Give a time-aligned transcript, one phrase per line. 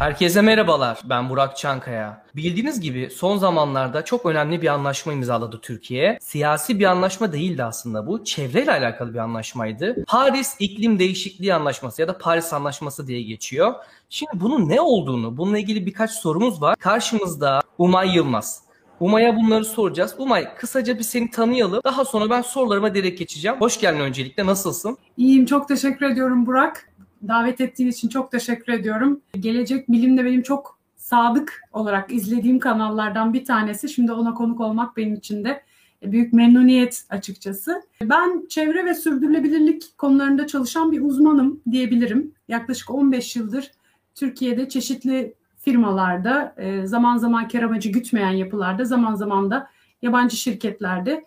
[0.00, 1.00] Herkese merhabalar.
[1.04, 2.24] Ben Burak Çankaya.
[2.36, 6.18] Bildiğiniz gibi son zamanlarda çok önemli bir anlaşma imzaladı Türkiye.
[6.20, 8.24] Siyasi bir anlaşma değildi aslında bu.
[8.24, 10.04] Çevreyle alakalı bir anlaşmaydı.
[10.08, 13.74] Paris İklim Değişikliği Anlaşması ya da Paris Anlaşması diye geçiyor.
[14.10, 16.76] Şimdi bunun ne olduğunu, bununla ilgili birkaç sorumuz var.
[16.76, 18.62] Karşımızda Umay Yılmaz.
[19.00, 20.14] Umay'a bunları soracağız.
[20.18, 21.80] Umay kısaca bir seni tanıyalım.
[21.84, 23.56] Daha sonra ben sorularıma direkt geçeceğim.
[23.60, 24.46] Hoş geldin öncelikle.
[24.46, 24.98] Nasılsın?
[25.16, 25.46] İyiyim.
[25.46, 26.89] Çok teşekkür ediyorum Burak.
[27.28, 29.20] Davet ettiğin için çok teşekkür ediyorum.
[29.40, 33.88] Gelecek Bilim'de benim çok sadık olarak izlediğim kanallardan bir tanesi.
[33.88, 35.62] Şimdi ona konuk olmak benim için de
[36.02, 37.82] büyük memnuniyet açıkçası.
[38.02, 42.32] Ben çevre ve sürdürülebilirlik konularında çalışan bir uzmanım diyebilirim.
[42.48, 43.70] Yaklaşık 15 yıldır
[44.14, 49.70] Türkiye'de çeşitli firmalarda, e, zaman zaman kar amacı gütmeyen yapılarda, zaman zaman da
[50.02, 51.24] yabancı şirketlerde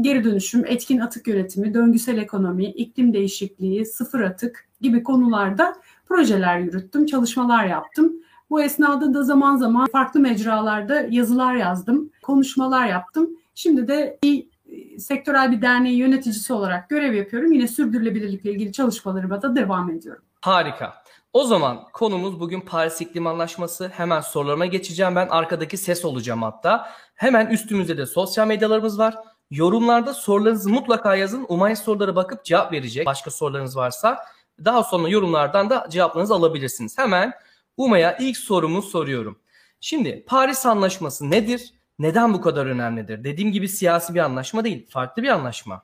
[0.00, 5.76] geri dönüşüm, etkin atık yönetimi, döngüsel ekonomi, iklim değişikliği, sıfır atık gibi konularda
[6.08, 8.12] projeler yürüttüm, çalışmalar yaptım.
[8.50, 13.30] Bu esnada da zaman zaman farklı mecralarda yazılar yazdım, konuşmalar yaptım.
[13.54, 17.52] Şimdi de bir e, sektörel bir derneği yöneticisi olarak görev yapıyorum.
[17.52, 20.22] Yine sürdürülebilirlikle ilgili çalışmalarıma da devam ediyorum.
[20.40, 21.02] Harika.
[21.32, 23.88] O zaman konumuz bugün Paris İklim Anlaşması.
[23.88, 25.16] Hemen sorularıma geçeceğim.
[25.16, 26.88] Ben arkadaki ses olacağım hatta.
[27.14, 29.16] Hemen üstümüzde de sosyal medyalarımız var.
[29.50, 31.46] Yorumlarda sorularınızı mutlaka yazın.
[31.48, 33.06] Umay sorulara bakıp cevap verecek.
[33.06, 34.18] Başka sorularınız varsa
[34.64, 36.98] daha sonra yorumlardan da cevaplarınızı alabilirsiniz.
[36.98, 37.32] Hemen
[37.76, 39.38] Umay'a ilk sorumu soruyorum.
[39.80, 41.74] Şimdi Paris Anlaşması nedir?
[41.98, 43.24] Neden bu kadar önemlidir?
[43.24, 45.82] Dediğim gibi siyasi bir anlaşma değil, farklı bir anlaşma.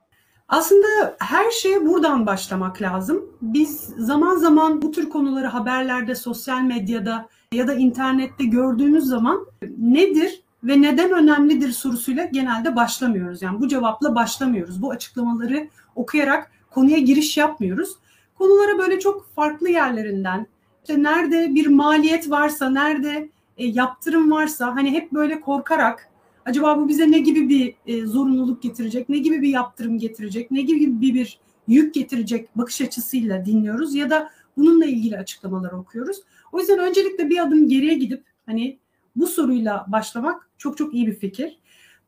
[0.49, 3.25] Aslında her şeye buradan başlamak lazım.
[3.43, 9.47] Biz zaman zaman bu tür konuları haberlerde, sosyal medyada ya da internette gördüğümüz zaman
[9.79, 13.43] nedir ve neden önemlidir sorusuyla genelde başlamıyoruz.
[13.43, 14.83] Yani bu cevapla başlamıyoruz.
[14.83, 17.97] Bu açıklamaları okuyarak konuya giriş yapmıyoruz.
[18.39, 20.47] Konulara böyle çok farklı yerlerinden,
[20.81, 26.09] işte nerede bir maliyet varsa, nerede e, yaptırım varsa hani hep böyle korkarak
[26.45, 30.63] acaba bu bize ne gibi bir e, zorunluluk getirecek, ne gibi bir yaptırım getirecek, ne
[30.63, 31.39] gibi bir, bir
[31.69, 36.17] yük getirecek bakış açısıyla dinliyoruz ya da bununla ilgili açıklamalar okuyoruz.
[36.53, 38.79] O yüzden öncelikle bir adım geriye gidip hani
[39.17, 41.59] bu soruyla başlamak çok çok iyi bir fikir.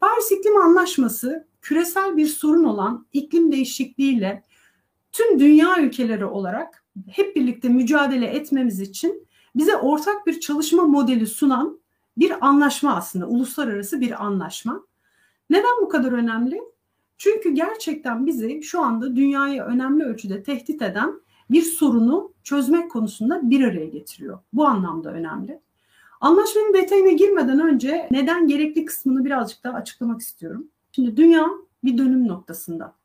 [0.00, 4.42] Paris İklim Anlaşması küresel bir sorun olan iklim değişikliğiyle
[5.12, 11.80] tüm dünya ülkeleri olarak hep birlikte mücadele etmemiz için bize ortak bir çalışma modeli sunan
[12.16, 14.82] bir anlaşma aslında, uluslararası bir anlaşma.
[15.50, 16.60] Neden bu kadar önemli?
[17.18, 21.20] Çünkü gerçekten bizi şu anda dünyayı önemli ölçüde tehdit eden
[21.50, 24.38] bir sorunu çözmek konusunda bir araya getiriyor.
[24.52, 25.60] Bu anlamda önemli.
[26.20, 30.66] Anlaşmanın detayına girmeden önce neden gerekli kısmını birazcık daha açıklamak istiyorum.
[30.92, 31.46] Şimdi dünya
[31.84, 32.99] bir dönüm noktasında.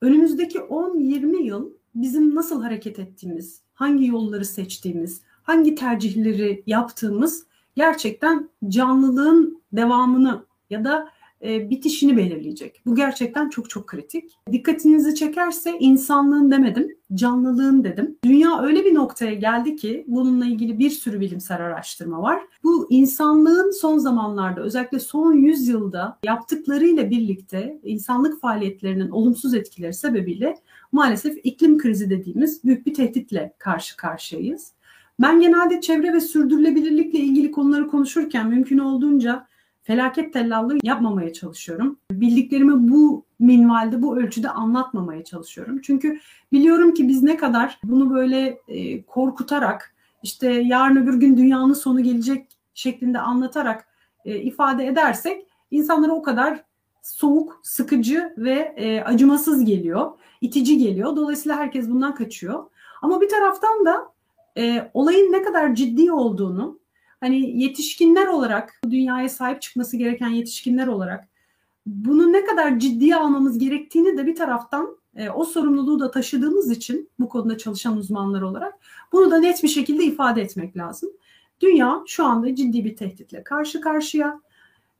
[0.00, 7.46] Önümüzdeki 10-20 yıl bizim nasıl hareket ettiğimiz, hangi yolları seçtiğimiz, hangi tercihleri yaptığımız
[7.76, 11.08] gerçekten canlılığın devamını ya da
[11.44, 12.82] e, bitişini belirleyecek.
[12.86, 14.38] Bu gerçekten çok çok kritik.
[14.52, 18.18] Dikkatinizi çekerse insanlığın demedim, canlılığın dedim.
[18.24, 22.42] Dünya öyle bir noktaya geldi ki bununla ilgili bir sürü bilimsel araştırma var.
[22.64, 30.54] Bu insanlığın son zamanlarda özellikle son 100 yılda yaptıklarıyla birlikte insanlık faaliyetlerinin olumsuz etkileri sebebiyle
[30.92, 34.72] maalesef iklim krizi dediğimiz büyük bir tehditle karşı karşıyayız.
[35.20, 39.46] Ben genelde çevre ve sürdürülebilirlikle ilgili konuları konuşurken mümkün olduğunca
[39.86, 41.98] felaket tellallığı yapmamaya çalışıyorum.
[42.10, 45.80] Bildiklerimi bu minvalde, bu ölçüde anlatmamaya çalışıyorum.
[45.82, 46.18] Çünkü
[46.52, 52.02] biliyorum ki biz ne kadar bunu böyle e, korkutarak, işte yarın öbür gün dünyanın sonu
[52.02, 53.86] gelecek şeklinde anlatarak
[54.24, 56.64] e, ifade edersek insanlara o kadar
[57.02, 60.10] soğuk, sıkıcı ve e, acımasız geliyor,
[60.40, 61.16] itici geliyor.
[61.16, 62.64] Dolayısıyla herkes bundan kaçıyor.
[63.02, 64.12] Ama bir taraftan da
[64.58, 66.78] e, olayın ne kadar ciddi olduğunu,
[67.20, 71.28] hani yetişkinler olarak, bu dünyaya sahip çıkması gereken yetişkinler olarak
[71.86, 77.10] bunu ne kadar ciddiye almamız gerektiğini de bir taraftan e, o sorumluluğu da taşıdığımız için
[77.18, 78.74] bu konuda çalışan uzmanlar olarak
[79.12, 81.10] bunu da net bir şekilde ifade etmek lazım.
[81.60, 84.40] Dünya şu anda ciddi bir tehditle karşı karşıya.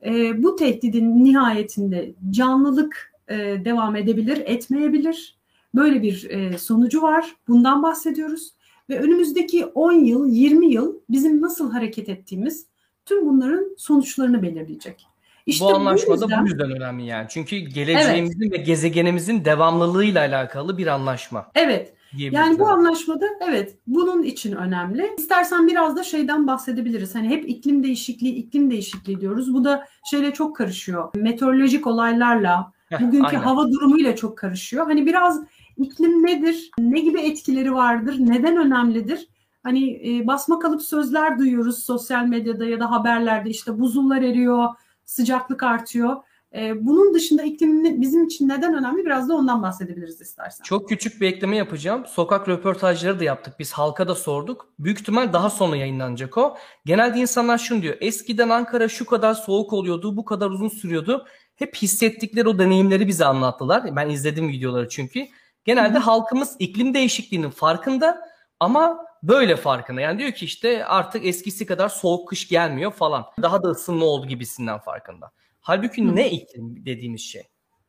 [0.05, 3.35] E, bu tehdidin nihayetinde canlılık e,
[3.65, 5.37] devam edebilir, etmeyebilir.
[5.75, 7.35] Böyle bir e, sonucu var.
[7.47, 8.53] Bundan bahsediyoruz.
[8.89, 12.65] Ve önümüzdeki 10 yıl, 20 yıl bizim nasıl hareket ettiğimiz
[13.05, 15.07] tüm bunların sonuçlarını belirleyecek.
[15.45, 17.25] İşte bu anlaşma da bu yüzden önemli yani.
[17.29, 18.53] Çünkü geleceğimizin evet.
[18.53, 21.51] ve gezegenimizin devamlılığıyla alakalı bir anlaşma.
[21.55, 21.93] Evet.
[22.17, 25.11] Yani bu anlaşmada evet bunun için önemli.
[25.17, 27.15] İstersen biraz da şeyden bahsedebiliriz.
[27.15, 29.53] Hani hep iklim değişikliği, iklim değişikliği diyoruz.
[29.53, 31.09] Bu da şeyle çok karışıyor.
[31.15, 33.39] Meteorolojik olaylarla, bugünkü Aynen.
[33.39, 34.85] hava durumuyla çok karışıyor.
[34.85, 35.43] Hani biraz
[35.77, 36.71] iklim nedir?
[36.79, 38.15] Ne gibi etkileri vardır?
[38.19, 39.27] Neden önemlidir?
[39.63, 44.67] Hani e, basma kalıp sözler duyuyoruz sosyal medyada ya da haberlerde işte buzullar eriyor,
[45.05, 46.15] sıcaklık artıyor.
[46.55, 50.63] E, bunun dışında iklim bizim için neden önemli biraz da ondan bahsedebiliriz istersen.
[50.63, 52.05] Çok küçük bir ekleme yapacağım.
[52.05, 53.53] Sokak röportajları da yaptık.
[53.59, 54.67] Biz halka da sorduk.
[54.79, 56.57] Büyük ihtimal daha sonra yayınlanacak o.
[56.85, 57.97] Genelde insanlar şunu diyor.
[58.01, 61.25] Eskiden Ankara şu kadar soğuk oluyordu, bu kadar uzun sürüyordu.
[61.55, 63.95] Hep hissettikleri o deneyimleri bize anlattılar.
[63.95, 65.27] Ben izledim videoları çünkü.
[65.67, 68.21] Genelde halkımız iklim değişikliğinin farkında
[68.59, 70.01] ama böyle farkında.
[70.01, 73.25] Yani diyor ki işte artık eskisi kadar soğuk kış gelmiyor falan.
[73.41, 75.31] Daha da ısınma oldu gibisinden farkında.
[75.61, 76.15] Halbuki Hı.
[76.15, 77.43] ne iklim dediğimiz şey?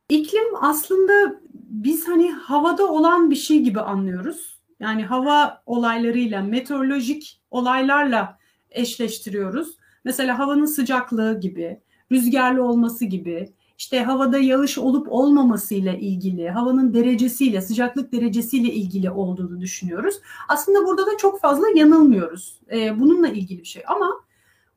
[0.09, 4.59] İklim aslında biz hani havada olan bir şey gibi anlıyoruz.
[4.79, 8.37] Yani hava olaylarıyla, meteorolojik olaylarla
[8.71, 9.77] eşleştiriyoruz.
[10.03, 17.61] Mesela havanın sıcaklığı gibi, rüzgarlı olması gibi, işte havada yağış olup olmamasıyla ilgili, havanın derecesiyle,
[17.61, 20.15] sıcaklık derecesiyle ilgili olduğunu düşünüyoruz.
[20.47, 22.59] Aslında burada da çok fazla yanılmıyoruz.
[22.71, 24.21] Ee, bununla ilgili bir şey ama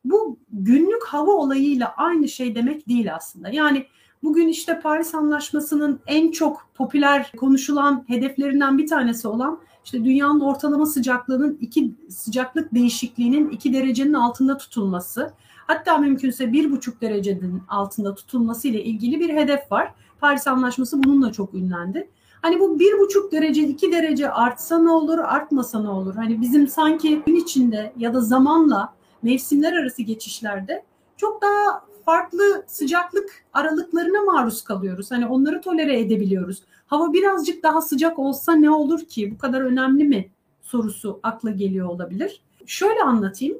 [0.05, 3.49] bu günlük hava olayıyla aynı şey demek değil aslında.
[3.49, 3.85] Yani
[4.23, 10.85] bugün işte Paris Anlaşması'nın en çok popüler konuşulan hedeflerinden bir tanesi olan işte dünyanın ortalama
[10.85, 15.33] sıcaklığının iki sıcaklık değişikliğinin iki derecenin altında tutulması.
[15.67, 19.93] Hatta mümkünse bir buçuk derecenin altında tutulması ile ilgili bir hedef var.
[20.19, 22.09] Paris Anlaşması bununla çok ünlendi.
[22.41, 26.15] Hani bu bir buçuk derece, iki derece artsa ne olur, artmasa ne olur?
[26.15, 30.83] Hani bizim sanki gün içinde ya da zamanla mevsimler arası geçişlerde
[31.17, 35.11] çok daha farklı sıcaklık aralıklarına maruz kalıyoruz.
[35.11, 36.63] Hani onları tolere edebiliyoruz.
[36.87, 39.31] Hava birazcık daha sıcak olsa ne olur ki?
[39.31, 40.29] Bu kadar önemli mi?
[40.73, 42.41] sorusu akla geliyor olabilir.
[42.65, 43.57] Şöyle anlatayım.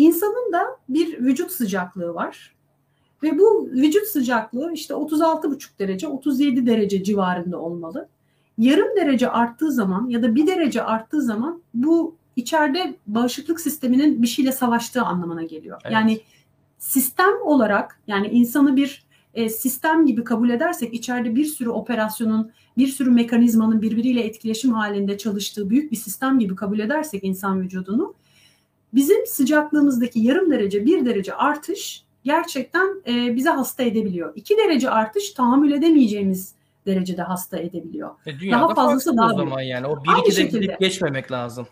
[0.00, 2.54] İnsanın da bir vücut sıcaklığı var.
[3.22, 8.08] Ve bu vücut sıcaklığı işte 36,5 derece, 37 derece civarında olmalı.
[8.58, 14.26] Yarım derece arttığı zaman ya da bir derece arttığı zaman bu içeride bağışıklık sisteminin bir
[14.26, 15.80] şeyle savaştığı anlamına geliyor.
[15.84, 15.92] Evet.
[15.92, 16.20] Yani
[16.78, 19.04] sistem olarak yani insanı bir
[19.34, 25.18] e, sistem gibi kabul edersek içeride bir sürü operasyonun, bir sürü mekanizmanın birbiriyle etkileşim halinde
[25.18, 28.14] çalıştığı büyük bir sistem gibi kabul edersek insan vücudunu
[28.94, 34.32] bizim sıcaklığımızdaki yarım derece, bir derece artış gerçekten e, bize hasta edebiliyor.
[34.36, 36.54] İki derece artış tahammül edemeyeceğimiz
[36.86, 38.10] derecede hasta edebiliyor.
[38.26, 39.86] E, daha fazlası daha o zaman yani.
[39.86, 41.66] O bir iki de geçmemek lazım.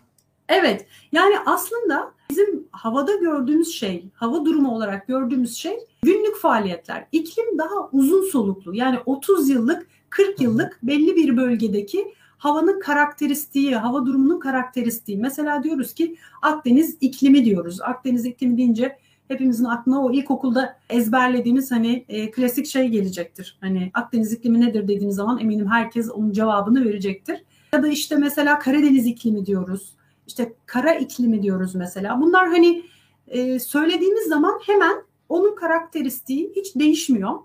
[0.49, 0.85] Evet.
[1.11, 7.05] Yani aslında bizim havada gördüğümüz şey, hava durumu olarak gördüğümüz şey günlük faaliyetler.
[7.11, 8.75] İklim daha uzun soluklu.
[8.75, 15.17] Yani 30 yıllık, 40 yıllık belli bir bölgedeki havanın karakteristiği, hava durumunun karakteristiği.
[15.17, 17.81] Mesela diyoruz ki Akdeniz iklimi diyoruz.
[17.81, 18.97] Akdeniz iklimi deyince
[19.27, 23.57] hepimizin aklına o ilkokulda ezberlediğimiz hani e, klasik şey gelecektir.
[23.61, 27.43] Hani Akdeniz iklimi nedir dediğimiz zaman eminim herkes onun cevabını verecektir.
[27.73, 29.95] Ya da işte mesela Karadeniz iklimi diyoruz
[30.29, 32.21] işte kara iklimi diyoruz mesela.
[32.21, 32.83] Bunlar hani
[33.27, 37.39] e, söylediğimiz zaman hemen onun karakteristiği hiç değişmiyor.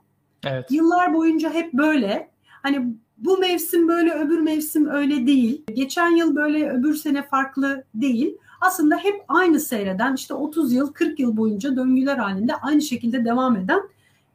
[0.46, 0.70] Evet.
[0.70, 2.30] Yıllar boyunca hep böyle.
[2.62, 5.62] Hani bu mevsim böyle öbür mevsim öyle değil.
[5.74, 8.36] Geçen yıl böyle öbür sene farklı değil.
[8.60, 13.56] Aslında hep aynı seyreden işte 30 yıl 40 yıl boyunca döngüler halinde aynı şekilde devam
[13.56, 13.82] eden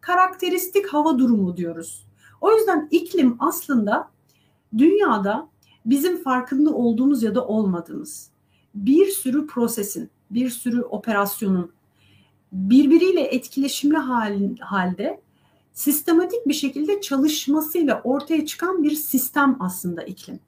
[0.02, 2.06] karakteristik hava durumu diyoruz.
[2.42, 4.10] O yüzden iklim aslında
[4.78, 5.48] dünyada
[5.86, 8.30] bizim farkında olduğumuz ya da olmadığımız
[8.76, 11.72] bir sürü prosesin, bir sürü operasyonun
[12.52, 13.98] birbiriyle etkileşimli
[14.60, 15.22] halde
[15.80, 20.40] sistematik bir şekilde çalışmasıyla ortaya çıkan bir sistem aslında iklim.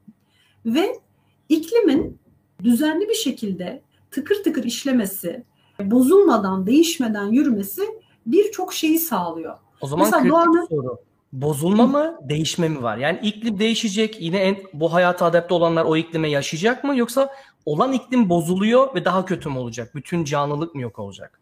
[0.66, 1.00] Ve
[1.48, 2.18] iklimin
[2.62, 5.44] düzenli bir şekilde tıkır tıkır işlemesi,
[5.80, 7.82] bozulmadan, değişmeden yürümesi
[8.26, 9.58] birçok şeyi sağlıyor.
[9.80, 10.66] O zaman Mesela kritik doğanın...
[10.66, 10.98] soru.
[11.32, 12.96] Bozulma mı, değişme mi var?
[12.96, 14.20] Yani iklim değişecek.
[14.20, 17.34] Yine en, bu hayata adapte olanlar o iklime yaşayacak mı yoksa
[17.66, 19.94] olan iklim bozuluyor ve daha kötü mü olacak?
[19.94, 21.41] Bütün canlılık mı yok olacak?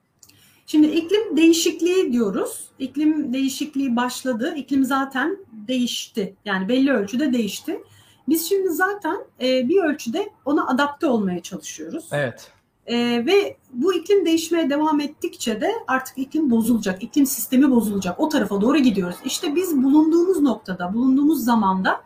[0.70, 2.68] Şimdi iklim değişikliği diyoruz.
[2.78, 4.54] İklim değişikliği başladı.
[4.56, 6.34] İklim zaten değişti.
[6.44, 7.80] Yani belli ölçüde değişti.
[8.28, 12.08] Biz şimdi zaten e, bir ölçüde ona adapte olmaya çalışıyoruz.
[12.12, 12.52] Evet.
[12.86, 12.96] E,
[13.26, 17.02] ve bu iklim değişmeye devam ettikçe de artık iklim bozulacak.
[17.02, 18.20] İklim sistemi bozulacak.
[18.20, 19.16] O tarafa doğru gidiyoruz.
[19.24, 22.00] İşte biz bulunduğumuz noktada, bulunduğumuz zamanda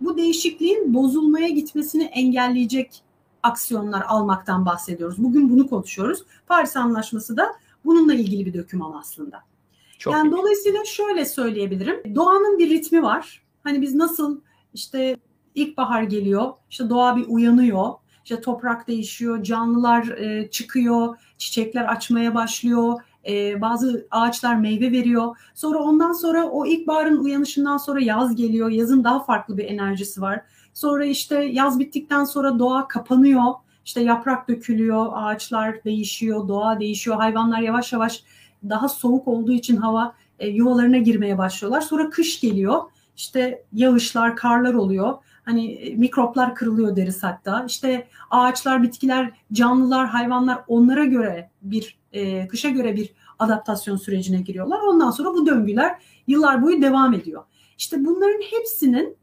[0.00, 3.02] bu değişikliğin bozulmaya gitmesini engelleyecek
[3.42, 5.16] aksiyonlar almaktan bahsediyoruz.
[5.18, 6.22] Bugün bunu konuşuyoruz.
[6.46, 9.42] Paris Anlaşması da bununla ilgili bir döküman aslında.
[9.98, 10.32] Çok yani iyi.
[10.32, 12.14] dolayısıyla şöyle söyleyebilirim.
[12.14, 13.42] Doğanın bir ritmi var.
[13.62, 14.40] Hani biz nasıl
[14.74, 15.16] işte
[15.54, 17.92] ilkbahar geliyor, işte doğa bir uyanıyor,
[18.24, 25.36] işte toprak değişiyor, canlılar e, çıkıyor, çiçekler açmaya başlıyor, e, bazı ağaçlar meyve veriyor.
[25.54, 30.42] Sonra ondan sonra o ilkbaharın uyanışından sonra yaz geliyor, yazın daha farklı bir enerjisi var.
[30.74, 33.44] Sonra işte yaz bittikten sonra doğa kapanıyor.
[33.84, 38.24] İşte yaprak dökülüyor, ağaçlar değişiyor, doğa değişiyor, hayvanlar yavaş yavaş
[38.68, 41.80] daha soğuk olduğu için hava e, yuvalarına girmeye başlıyorlar.
[41.80, 42.82] Sonra kış geliyor.
[43.16, 45.14] İşte yağışlar, karlar oluyor.
[45.44, 47.64] Hani e, mikroplar kırılıyor deriz hatta.
[47.68, 54.80] İşte ağaçlar, bitkiler, canlılar, hayvanlar onlara göre bir e, kışa göre bir adaptasyon sürecine giriyorlar.
[54.80, 57.44] Ondan sonra bu döngüler yıllar boyu devam ediyor.
[57.78, 59.16] İşte bunların hepsinin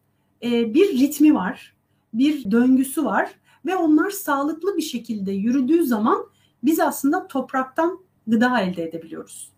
[0.43, 1.73] e, bir ritmi var,
[2.13, 3.31] bir döngüsü var
[3.65, 6.25] ve onlar sağlıklı bir şekilde yürüdüğü zaman
[6.63, 9.51] biz aslında topraktan gıda elde edebiliyoruz.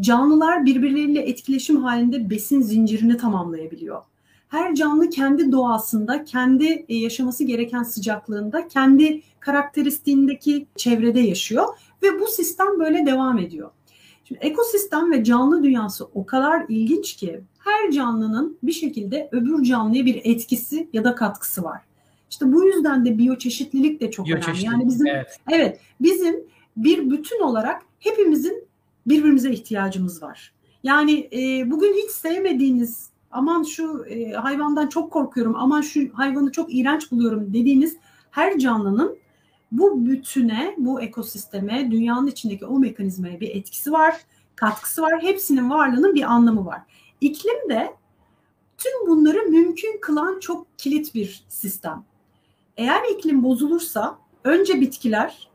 [0.00, 4.02] Canlılar birbirleriyle etkileşim halinde besin zincirini tamamlayabiliyor.
[4.48, 11.64] Her canlı kendi doğasında, kendi e, yaşaması gereken sıcaklığında, kendi karakteristiğindeki çevrede yaşıyor
[12.02, 13.70] ve bu sistem böyle devam ediyor.
[14.24, 20.06] Şimdi ekosistem ve canlı dünyası o kadar ilginç ki her canlının bir şekilde öbür canlıya
[20.06, 21.80] bir etkisi ya da katkısı var.
[22.32, 24.64] İşte bu yüzden de biyoçeşitlilik de çok önemli.
[24.64, 25.40] Yani bizim evet.
[25.50, 26.36] evet bizim
[26.76, 28.64] bir bütün olarak hepimizin
[29.06, 30.52] birbirimize ihtiyacımız var.
[30.82, 36.74] Yani e, bugün hiç sevmediğiniz aman şu e, hayvandan çok korkuyorum aman şu hayvanı çok
[36.74, 37.96] iğrenç buluyorum dediğiniz
[38.30, 39.16] her canlının
[39.72, 44.16] bu bütüne, bu ekosisteme, dünyanın içindeki o mekanizmaya bir etkisi var,
[44.56, 45.22] katkısı var.
[45.22, 46.80] Hepsinin varlığının bir anlamı var.
[47.20, 47.94] İklim de
[48.78, 52.04] tüm bunları mümkün kılan çok kilit bir sistem.
[52.76, 55.48] Eğer iklim bozulursa önce bitkiler,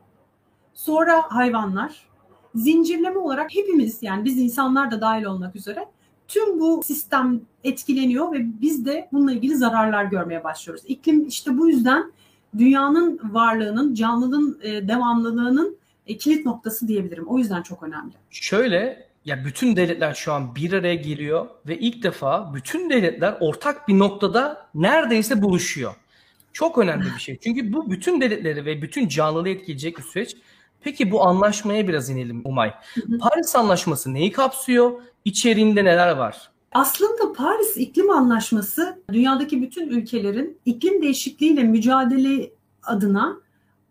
[0.74, 2.08] sonra hayvanlar,
[2.54, 5.86] zincirleme olarak hepimiz yani biz insanlar da dahil olmak üzere
[6.28, 10.84] tüm bu sistem etkileniyor ve biz de bununla ilgili zararlar görmeye başlıyoruz.
[10.86, 12.12] İklim işte bu yüzden
[12.58, 17.24] dünyanın varlığının, canlılığın e, devamlılığının e, kilit noktası diyebilirim.
[17.28, 18.12] O yüzden çok önemli.
[18.30, 23.88] Şöyle ya bütün devletler şu an bir araya geliyor ve ilk defa bütün devletler ortak
[23.88, 25.94] bir noktada neredeyse buluşuyor.
[26.58, 27.38] Çok önemli bir şey.
[27.38, 30.36] Çünkü bu bütün devletleri ve bütün canlılığı etkileyecek bir süreç.
[30.80, 32.74] Peki bu anlaşmaya biraz inelim Umay.
[33.20, 34.92] Paris Anlaşması neyi kapsıyor?
[35.24, 36.50] İçeriğinde neler var?
[36.72, 42.50] Aslında Paris İklim Anlaşması dünyadaki bütün ülkelerin iklim değişikliğiyle mücadele
[42.82, 43.36] adına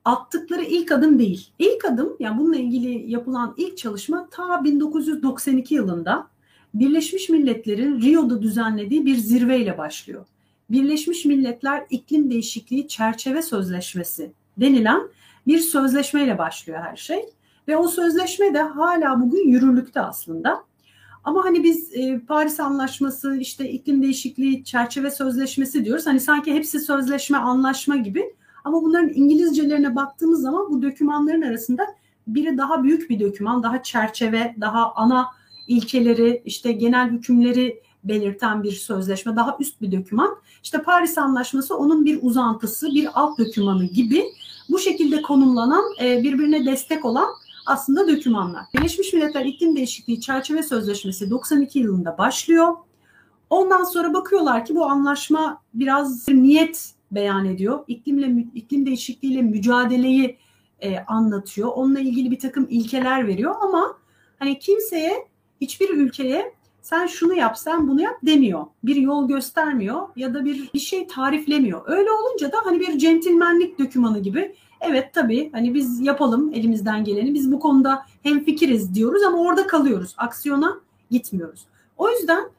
[0.05, 1.49] attıkları ilk adım değil.
[1.59, 6.27] İlk adım yani bununla ilgili yapılan ilk çalışma ta 1992 yılında
[6.73, 10.25] Birleşmiş Milletler'in Rio'da düzenlediği bir zirveyle başlıyor.
[10.69, 15.01] Birleşmiş Milletler İklim Değişikliği Çerçeve Sözleşmesi denilen
[15.47, 17.25] bir sözleşmeyle başlıyor her şey.
[17.67, 20.63] Ve o sözleşme de hala bugün yürürlükte aslında.
[21.23, 26.05] Ama hani biz e, Paris Anlaşması, işte iklim değişikliği çerçeve sözleşmesi diyoruz.
[26.05, 28.35] Hani sanki hepsi sözleşme, anlaşma gibi.
[28.63, 31.83] Ama bunların İngilizcelerine baktığımız zaman bu dokümanların arasında
[32.27, 35.27] biri daha büyük bir doküman, daha çerçeve, daha ana
[35.67, 40.37] ilkeleri, işte genel hükümleri belirten bir sözleşme, daha üst bir doküman.
[40.63, 44.23] İşte Paris Anlaşması onun bir uzantısı, bir alt dokümanı gibi
[44.69, 47.29] bu şekilde konumlanan, e, birbirine destek olan
[47.65, 48.63] aslında dökümanlar.
[48.73, 52.75] Birleşmiş Milletler İklim Değişikliği Çerçeve Sözleşmesi 92 yılında başlıyor.
[53.49, 57.83] Ondan sonra bakıyorlar ki bu anlaşma biraz niyet beyan ediyor.
[57.87, 60.37] İklimle iklim değişikliğiyle mücadeleyi
[60.79, 61.69] e, anlatıyor.
[61.75, 63.97] Onunla ilgili bir takım ilkeler veriyor ama
[64.39, 65.27] hani kimseye
[65.61, 68.65] hiçbir ülkeye sen şunu yap sen bunu yap demiyor.
[68.83, 71.81] Bir yol göstermiyor ya da bir bir şey tariflemiyor.
[71.85, 77.33] Öyle olunca da hani bir centilmenlik dokümanı gibi Evet tabii hani biz yapalım elimizden geleni.
[77.33, 80.15] Biz bu konuda hem fikiriz diyoruz ama orada kalıyoruz.
[80.17, 80.79] Aksiyona
[81.11, 81.65] gitmiyoruz.
[81.97, 82.49] O yüzden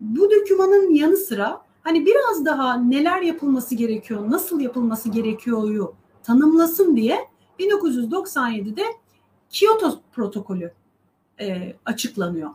[0.00, 7.18] bu dokümanın yanı sıra hani biraz daha neler yapılması gerekiyor, nasıl yapılması gerekiyor'yu tanımlasın diye
[7.60, 8.82] 1997'de
[9.50, 10.72] Kyoto protokolü
[11.40, 12.50] e, açıklanıyor.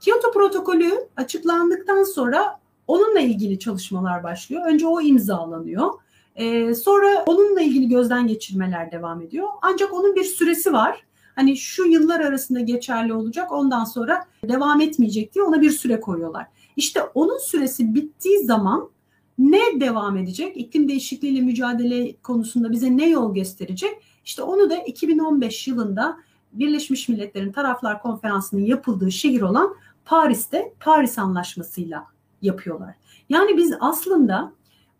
[0.00, 4.66] Kyoto protokolü açıklandıktan sonra onunla ilgili çalışmalar başlıyor.
[4.66, 5.92] Önce o imzalanıyor.
[6.36, 9.48] Ee, sonra onunla ilgili gözden geçirmeler devam ediyor.
[9.62, 11.02] Ancak onun bir süresi var.
[11.34, 16.46] Hani şu yıllar arasında geçerli olacak ondan sonra devam etmeyecek diye ona bir süre koyuyorlar.
[16.76, 18.90] İşte onun süresi bittiği zaman
[19.38, 20.56] ne devam edecek?
[20.56, 24.02] İklim değişikliğiyle mücadele konusunda bize ne yol gösterecek?
[24.24, 26.16] İşte onu da 2015 yılında
[26.52, 29.74] Birleşmiş Milletler'in Taraflar Konferansı'nın yapıldığı şehir olan
[30.06, 32.06] Paris'te Paris Anlaşması'yla
[32.42, 32.94] yapıyorlar.
[33.28, 34.52] Yani biz aslında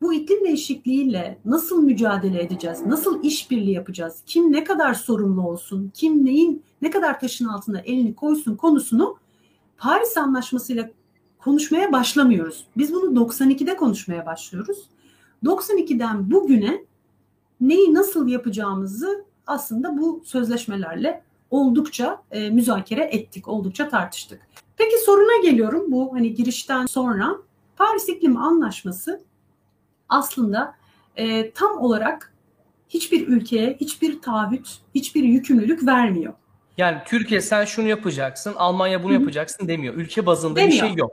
[0.02, 2.86] bu iklim değişikliğiyle nasıl mücadele edeceğiz?
[2.86, 4.22] Nasıl işbirliği yapacağız?
[4.26, 5.90] Kim ne kadar sorumlu olsun?
[5.94, 9.16] Kim neyin ne kadar taşın altına elini koysun konusunu
[9.78, 10.92] Paris Anlaşması ile
[11.38, 12.66] konuşmaya başlamıyoruz.
[12.76, 14.88] Biz bunu 92'de konuşmaya başlıyoruz.
[15.44, 16.84] 92'den bugüne
[17.60, 24.45] neyi nasıl yapacağımızı aslında bu sözleşmelerle oldukça e, müzakere ettik, oldukça tartıştık.
[24.76, 27.36] Peki soruna geliyorum bu hani girişten sonra
[27.76, 29.20] Paris İklim Anlaşması
[30.08, 30.74] aslında
[31.16, 32.32] e, tam olarak
[32.88, 36.32] hiçbir ülkeye hiçbir taahhüt, hiçbir yükümlülük vermiyor.
[36.78, 39.20] Yani Türkiye sen şunu yapacaksın, Almanya bunu Hı hı.
[39.20, 39.94] yapacaksın demiyor.
[39.94, 40.86] Ülke bazında bir Demiyor.
[40.86, 41.12] şey yok.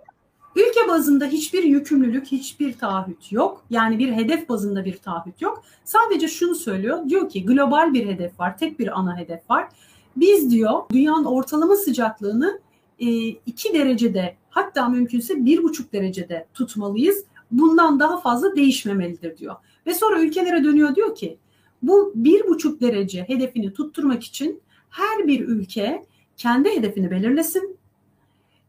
[0.55, 3.63] Ülke bazında hiçbir yükümlülük, hiçbir taahhüt yok.
[3.69, 5.63] Yani bir hedef bazında bir taahhüt yok.
[5.83, 7.09] Sadece şunu söylüyor.
[7.09, 8.57] Diyor ki global bir hedef var.
[8.57, 9.67] Tek bir ana hedef var.
[10.15, 12.59] Biz diyor dünyanın ortalama sıcaklığını
[12.99, 17.25] 2 derecede hatta mümkünse 1,5 derecede tutmalıyız.
[17.51, 19.55] Bundan daha fazla değişmemelidir diyor.
[19.87, 21.37] Ve sonra ülkelere dönüyor diyor ki
[21.81, 26.05] bu 1,5 derece hedefini tutturmak için her bir ülke
[26.37, 27.77] kendi hedefini belirlesin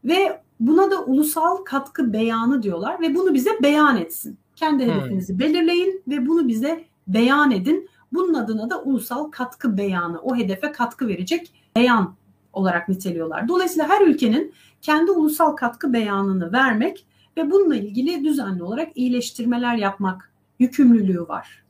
[0.05, 4.37] ve buna da ulusal katkı beyanı diyorlar ve bunu bize beyan etsin.
[4.55, 4.91] Kendi Hmm.
[4.93, 7.89] hedefinizi belirleyin ve bunu bize beyan edin.
[8.13, 12.15] Bunun adına da ulusal katkı beyanı, o hedefe katkı verecek beyan
[12.55, 13.47] olarak niteliyorlar.
[13.47, 17.05] Dolayısıyla her ülkenin kendi ulusal katkı beyanını vermek
[17.37, 21.65] ve bununla ilgili düzenli olarak iyileştirmeler yapmak yükümlülüğü var.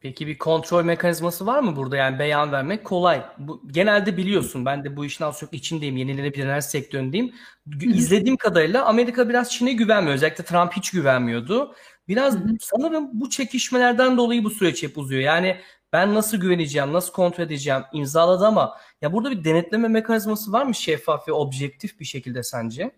[0.00, 1.96] Peki bir kontrol mekanizması var mı burada?
[1.96, 3.22] Yani beyan vermek kolay.
[3.38, 5.96] Bu, genelde biliyorsun ben de bu işin az çok içindeyim.
[5.96, 7.32] Yenilenebilir enerji sektöründeyim.
[7.80, 10.14] İzlediğim kadarıyla Amerika biraz Çin'e güvenmiyor.
[10.14, 11.74] Özellikle Trump hiç güvenmiyordu.
[12.08, 15.20] Biraz sanırım bu çekişmelerden dolayı bu süreç hep uzuyor.
[15.20, 15.56] Yani
[15.96, 20.74] ben nasıl güveneceğim, nasıl kontrol edeceğim imzaladı ama ya burada bir denetleme mekanizması var mı
[20.74, 22.90] şeffaf ve objektif bir şekilde sence?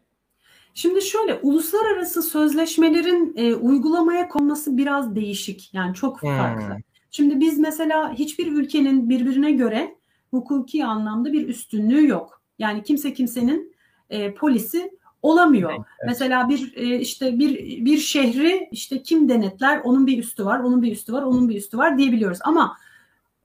[0.75, 5.75] Şimdi şöyle uluslararası sözleşmelerin e, uygulamaya konması biraz değişik.
[5.75, 6.37] Yani çok Hmm.
[6.37, 6.76] farklı.
[7.11, 9.95] Şimdi biz mesela hiçbir ülkenin birbirine göre
[10.31, 12.43] hukuki anlamda bir üstünlüğü yok.
[12.59, 13.75] Yani kimse kimsenin
[14.11, 15.71] e, polisi olamıyor.
[15.71, 15.83] Evet.
[16.07, 19.81] Mesela bir e, işte bir bir şehri işte kim denetler?
[19.85, 22.38] Onun bir üstü var, onun bir üstü var, onun bir üstü var diyebiliyoruz.
[22.43, 22.76] Ama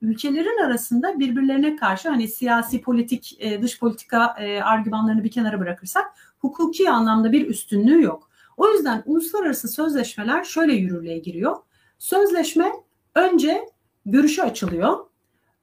[0.04, 6.06] ülkelerin arasında birbirlerine karşı hani siyasi politik e, dış politika e, argümanlarını bir kenara bırakırsak
[6.40, 8.30] hukuki anlamda bir üstünlüğü yok.
[8.58, 11.56] O yüzden uluslararası sözleşmeler şöyle yürürlüğe giriyor.
[12.00, 12.72] Sözleşme
[13.16, 13.66] önce
[14.06, 14.98] görüşe açılıyor.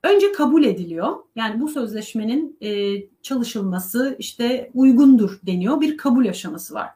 [0.04, 1.17] Önce kabul ediliyor.
[1.36, 5.80] Yani bu sözleşmenin e, çalışılması işte uygundur deniyor.
[5.80, 6.91] Bir kabul aşaması var.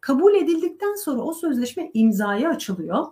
[0.00, 3.06] Kabul edildikten sonra o sözleşme imzaya açılıyor.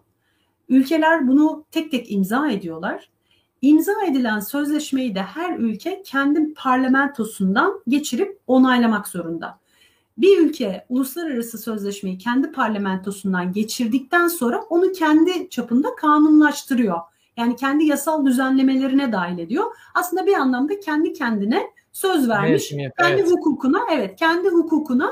[0.68, 3.10] Ülkeler bunu tek tek imza ediyorlar.
[3.66, 9.58] İmza edilen sözleşmeyi de her ülke kendi parlamentosundan geçirip onaylamak zorunda.
[10.18, 16.98] Bir ülke uluslararası sözleşmeyi kendi parlamentosundan geçirdikten sonra onu kendi çapında kanunlaştırıyor.
[17.36, 19.64] Yani kendi yasal düzenlemelerine dahil ediyor.
[19.94, 22.72] Aslında bir anlamda kendi kendine söz vermiş.
[22.72, 23.30] Yapıyor, kendi evet.
[23.30, 25.10] hukukuna, evet, kendi hukukuna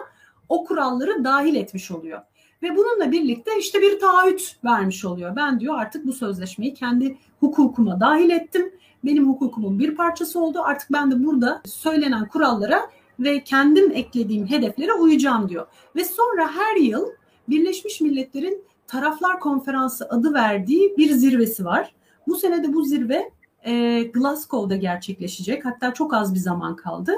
[0.48, 2.20] o kuralları dahil etmiş oluyor.
[2.62, 5.36] Ve bununla birlikte işte bir taahhüt vermiş oluyor.
[5.36, 8.72] Ben diyor artık bu sözleşmeyi kendi hukukuma dahil ettim.
[9.04, 10.60] Benim hukukumun bir parçası oldu.
[10.64, 12.90] Artık ben de burada söylenen kurallara
[13.20, 15.66] ve kendim eklediğim hedeflere uyacağım diyor.
[15.96, 17.06] Ve sonra her yıl
[17.48, 21.94] Birleşmiş Milletler'in Taraflar Konferansı adı verdiği bir zirvesi var.
[22.26, 23.30] Bu sene de bu zirve
[23.64, 25.64] e, Glasgow'da gerçekleşecek.
[25.64, 27.12] Hatta çok az bir zaman kaldı.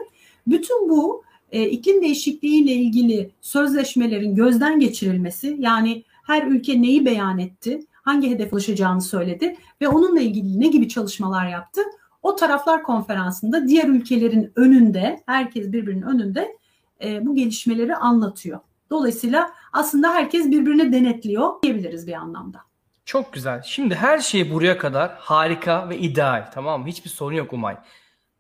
[0.47, 7.39] Bütün bu e, iklim değişikliği ile ilgili sözleşmelerin gözden geçirilmesi yani her ülke neyi beyan
[7.39, 11.81] etti, hangi hedef ulaşacağını söyledi ve onunla ilgili ne gibi çalışmalar yaptı
[12.23, 16.57] o taraflar konferansında diğer ülkelerin önünde, herkes birbirinin önünde
[17.05, 18.61] e, bu gelişmeleri anlatıyor.
[18.91, 22.59] Dolayısıyla aslında herkes birbirini denetliyor diyebiliriz bir anlamda.
[23.05, 23.63] Çok güzel.
[23.63, 26.51] Şimdi her şey buraya kadar harika ve ideal.
[26.55, 26.87] Tamam mı?
[26.87, 27.77] Hiçbir sorun yok Umay.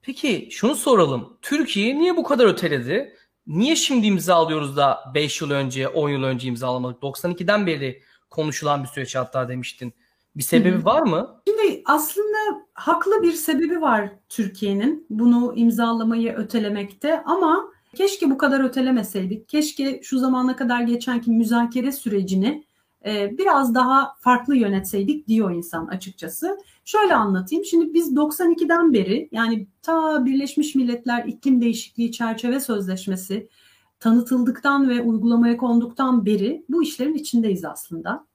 [0.06, 1.38] Peki şunu soralım.
[1.42, 3.16] Türkiye niye bu kadar öteledi?
[3.46, 7.02] Niye şimdi imzalıyoruz da 5 yıl önce, 10 yıl önce imzalamadık?
[7.02, 9.94] 92'den beri konuşulan bir süreç hatta demiştin.
[10.36, 11.40] Bir sebebi var mı?
[11.48, 17.64] Şimdi aslında haklı bir sebebi var Türkiye'nin bunu imzalamayı ötelemekte ama
[17.94, 19.48] keşke bu kadar ötelemeseydik.
[19.48, 22.64] Keşke şu zamana kadar geçenki müzakere sürecini
[23.06, 26.58] e, biraz daha farklı yönetseydik diyor insan açıkçası.
[26.86, 27.64] Şöyle anlatayım.
[27.64, 33.48] Şimdi biz 92'den beri yani ta Birleşmiş Milletler İklim Değişikliği Çerçeve Sözleşmesi
[34.00, 38.26] tanıtıldıktan ve uygulamaya konduktan beri bu işlerin içindeyiz aslında.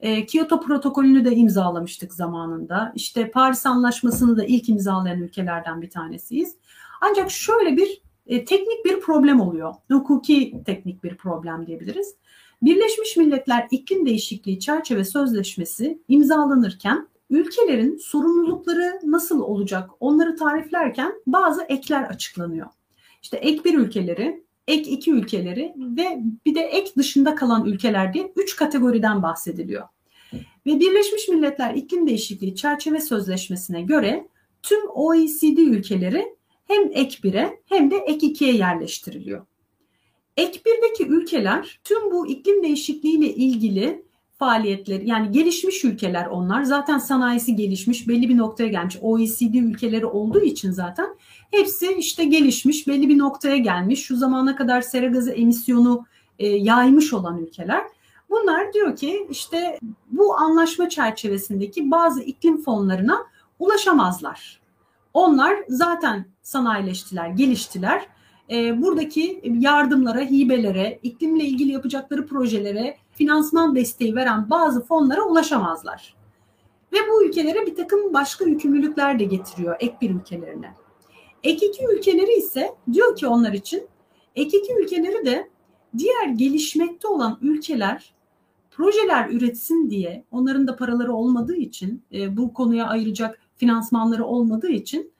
[0.00, 2.92] E, Kyoto protokolünü de imzalamıştık zamanında.
[2.94, 6.56] İşte Paris Anlaşması'nı da ilk imzalayan ülkelerden bir tanesiyiz.
[7.00, 9.74] Ancak şöyle bir e, teknik bir problem oluyor.
[9.90, 12.14] Hukuki teknik bir problem diyebiliriz.
[12.62, 22.02] Birleşmiş Milletler İklim Değişikliği Çerçeve Sözleşmesi imzalanırken ülkelerin sorumlulukları nasıl olacak onları tariflerken bazı ekler
[22.02, 22.66] açıklanıyor.
[23.22, 28.32] İşte ek bir ülkeleri, ek iki ülkeleri ve bir de ek dışında kalan ülkeler diye
[28.36, 29.88] üç kategoriden bahsediliyor.
[30.66, 34.28] Ve Birleşmiş Milletler İklim Değişikliği Çerçeve Sözleşmesi'ne göre
[34.62, 39.46] tüm OECD ülkeleri hem ek 1'e hem de ek 2'ye yerleştiriliyor.
[40.36, 44.07] Ek 1'deki ülkeler tüm bu iklim değişikliği ile ilgili
[44.38, 50.40] faaliyetleri yani gelişmiş ülkeler onlar zaten sanayisi gelişmiş belli bir noktaya gelmiş OECD ülkeleri olduğu
[50.40, 51.16] için zaten
[51.50, 56.04] hepsi işte gelişmiş belli bir noktaya gelmiş şu zamana kadar sera gazı emisyonu
[56.38, 57.82] e, yaymış olan ülkeler
[58.30, 59.78] bunlar diyor ki işte
[60.10, 63.18] bu anlaşma çerçevesindeki bazı iklim fonlarına
[63.58, 64.60] ulaşamazlar.
[65.14, 68.06] Onlar zaten sanayileştiler, geliştiler.
[68.50, 76.14] E, buradaki yardımlara, hibelere, iklimle ilgili yapacakları projelere finansman desteği veren bazı fonlara ulaşamazlar.
[76.92, 80.74] Ve bu ülkelere bir takım başka yükümlülükler de getiriyor ek bir ülkelerine.
[81.42, 83.88] Ek iki ülkeleri ise diyor ki onlar için
[84.36, 85.50] ek iki ülkeleri de
[85.98, 88.14] diğer gelişmekte olan ülkeler
[88.70, 95.12] projeler üretsin diye onların da paraları olmadığı için e, bu konuya ayıracak finansmanları olmadığı için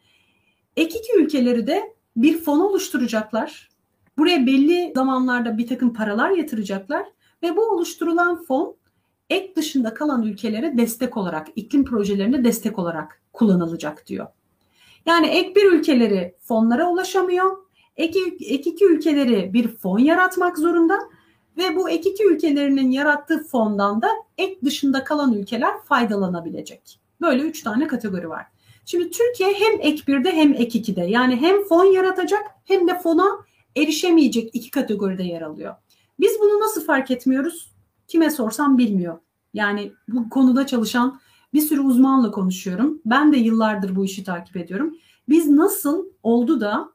[0.76, 3.68] ek iki ülkeleri de bir fon oluşturacaklar.
[4.18, 7.06] Buraya belli zamanlarda bir takım paralar yatıracaklar
[7.42, 8.76] ve bu oluşturulan fon
[9.30, 14.26] ek dışında kalan ülkelere destek olarak, iklim projelerine destek olarak kullanılacak diyor.
[15.06, 17.56] Yani ek bir ülkeleri fonlara ulaşamıyor.
[17.96, 20.98] Ek, ek iki ülkeleri bir fon yaratmak zorunda
[21.56, 27.00] ve bu ek iki ülkelerinin yarattığı fondan da ek dışında kalan ülkeler faydalanabilecek.
[27.20, 28.46] Böyle üç tane kategori var.
[28.84, 33.38] Şimdi Türkiye hem ek 1'de hem ek 2'de yani hem fon yaratacak hem de fona
[33.76, 35.74] erişemeyecek iki kategoride yer alıyor.
[36.20, 37.72] Biz bunu nasıl fark etmiyoruz?
[38.08, 39.18] Kime sorsam bilmiyor.
[39.54, 41.20] Yani bu konuda çalışan
[41.54, 43.02] bir sürü uzmanla konuşuyorum.
[43.04, 44.96] Ben de yıllardır bu işi takip ediyorum.
[45.28, 46.92] Biz nasıl oldu da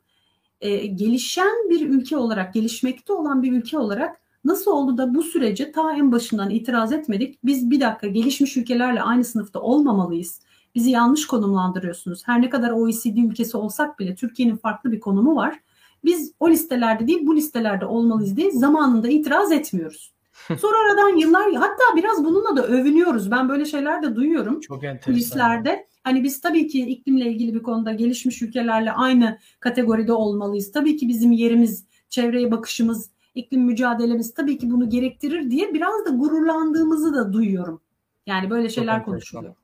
[0.62, 5.72] e, gelişen bir ülke olarak, gelişmekte olan bir ülke olarak nasıl oldu da bu sürece
[5.72, 7.40] ta en başından itiraz etmedik?
[7.44, 10.42] Biz bir dakika gelişmiş ülkelerle aynı sınıfta olmamalıyız.
[10.76, 12.22] Bizi yanlış konumlandırıyorsunuz.
[12.26, 15.60] Her ne kadar OECD ülkesi olsak bile Türkiye'nin farklı bir konumu var.
[16.06, 20.14] Biz o listelerde değil bu listelerde olmalıyız diye zamanında itiraz etmiyoruz.
[20.48, 23.32] Sonra aradan yıllar hatta biraz bununla da övünüyoruz.
[23.32, 24.60] Ben böyle şeyler de duyuyorum.
[24.60, 25.14] Çok enteresan.
[25.14, 25.88] Kulislerde.
[26.04, 30.72] Hani biz tabii ki iklimle ilgili bir konuda gelişmiş ülkelerle aynı kategoride olmalıyız.
[30.72, 36.10] Tabii ki bizim yerimiz, çevreye bakışımız, iklim mücadelemiz tabii ki bunu gerektirir diye biraz da
[36.10, 37.82] gururlandığımızı da duyuyorum.
[38.26, 39.56] Yani böyle şeyler konuşuluyor.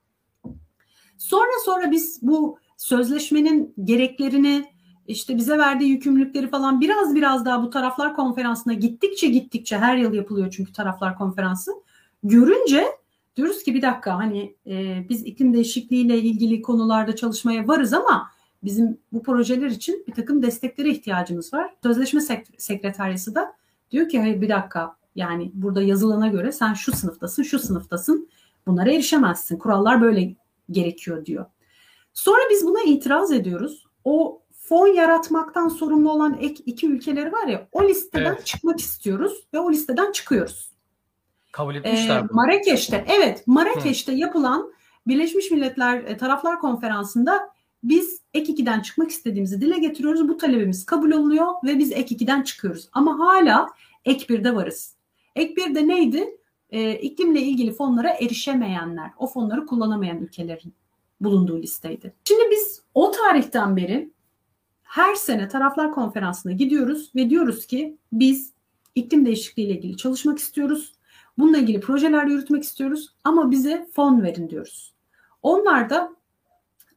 [1.17, 4.65] Sonra sonra biz bu sözleşmenin gereklerini
[5.09, 10.13] işte bize verdiği yükümlülükleri falan biraz biraz daha bu taraflar konferansına gittikçe gittikçe her yıl
[10.13, 11.71] yapılıyor çünkü taraflar konferansı
[12.23, 12.85] görünce
[13.37, 18.31] diyoruz ki bir dakika hani e, biz iklim değişikliğiyle ilgili konularda çalışmaya varız ama
[18.63, 21.75] bizim bu projeler için bir takım desteklere ihtiyacımız var.
[21.83, 23.53] Sözleşme sek- sekreteryası da
[23.91, 28.29] diyor ki hayır bir dakika yani burada yazılana göre sen şu sınıftasın şu sınıftasın
[28.67, 30.35] bunlara erişemezsin kurallar böyle
[30.71, 31.45] gerekiyor diyor.
[32.13, 33.85] Sonra biz buna itiraz ediyoruz.
[34.03, 34.38] O
[34.69, 38.45] fon yaratmaktan sorumlu olan ek iki ülkeleri var ya o listeden evet.
[38.45, 40.69] çıkmak istiyoruz ve o listeden çıkıyoruz.
[41.51, 42.19] Kabul etmişler.
[42.19, 44.15] Ee, Marrakeş'te evet Marrakeş'te Hı.
[44.15, 44.73] yapılan
[45.07, 47.49] Birleşmiş Milletler e, Taraflar Konferansı'nda
[47.83, 50.27] biz ek 2'den çıkmak istediğimizi dile getiriyoruz.
[50.27, 52.89] Bu talebimiz kabul olunuyor ve biz ek 2'den çıkıyoruz.
[52.93, 53.67] Ama hala
[54.05, 54.95] ek 1'de varız.
[55.35, 56.37] Ek 1'de neydi?
[56.69, 60.73] Ee, iklimle ilgili fonlara erişemeyenler, o fonları kullanamayan ülkelerin
[61.21, 62.13] bulunduğu listeydi.
[62.23, 64.11] Şimdi biz o tarihten beri
[64.89, 68.53] her sene taraflar konferansına gidiyoruz ve diyoruz ki biz
[68.95, 70.93] iklim değişikliği ile ilgili çalışmak istiyoruz.
[71.37, 74.93] Bununla ilgili projeler yürütmek istiyoruz ama bize fon verin diyoruz.
[75.41, 76.11] Onlar da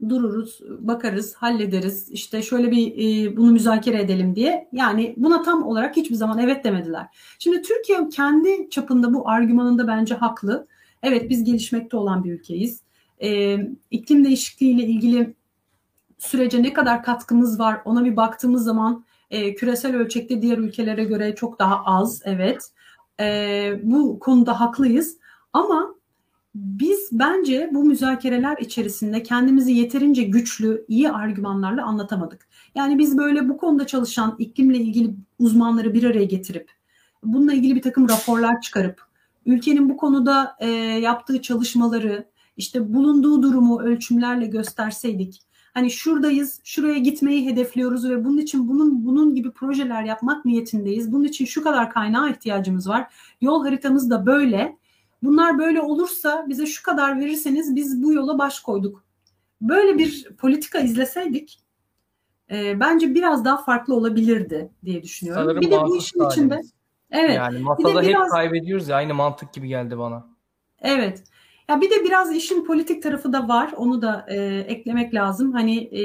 [0.09, 2.11] dururuz, bakarız, hallederiz.
[2.11, 4.69] İşte şöyle bir e, bunu müzakere edelim diye.
[4.73, 7.07] Yani buna tam olarak hiçbir zaman evet demediler.
[7.39, 10.67] Şimdi Türkiye kendi çapında bu argümanında bence haklı.
[11.03, 12.81] Evet biz gelişmekte olan bir ülkeyiz.
[13.23, 13.59] E,
[13.91, 15.35] iklim değişikliği ile ilgili
[16.23, 21.35] sürece ne kadar katkımız var ona bir baktığımız zaman e, küresel ölçekte diğer ülkelere göre
[21.35, 22.73] çok daha az evet
[23.21, 25.17] e, bu konuda haklıyız
[25.53, 25.95] ama
[26.55, 32.49] biz bence bu müzakereler içerisinde kendimizi yeterince güçlü, iyi argümanlarla anlatamadık.
[32.75, 36.71] Yani biz böyle bu konuda çalışan iklimle ilgili uzmanları bir araya getirip
[37.25, 39.03] bununla ilgili bir takım raporlar çıkarıp
[39.47, 40.69] ülkenin bu konuda e,
[41.01, 45.43] yaptığı çalışmaları işte bulunduğu durumu ölçümlerle gösterseydik
[45.75, 51.13] hani şuradayız, şuraya gitmeyi hedefliyoruz ve bunun için bunun bunun gibi projeler yapmak niyetindeyiz.
[51.13, 53.15] Bunun için şu kadar kaynağa ihtiyacımız var.
[53.41, 54.77] Yol haritamız da böyle.
[55.23, 59.05] Bunlar böyle olursa bize şu kadar verirseniz biz bu yola baş koyduk.
[59.61, 61.61] Böyle bir politika izleseydik
[62.51, 65.43] e, bence biraz daha farklı olabilirdi diye düşünüyorum.
[65.43, 66.37] Sanırım bir de bu işin halimiz.
[66.37, 66.61] içinde
[67.11, 67.37] Evet.
[67.37, 70.27] Yani masada hep kaybediyoruz ya aynı mantık gibi geldi bana.
[70.81, 71.25] Evet.
[71.73, 73.73] Ya bir de biraz işin politik tarafı da var.
[73.77, 74.37] Onu da e,
[74.69, 75.53] eklemek lazım.
[75.53, 76.03] Hani e,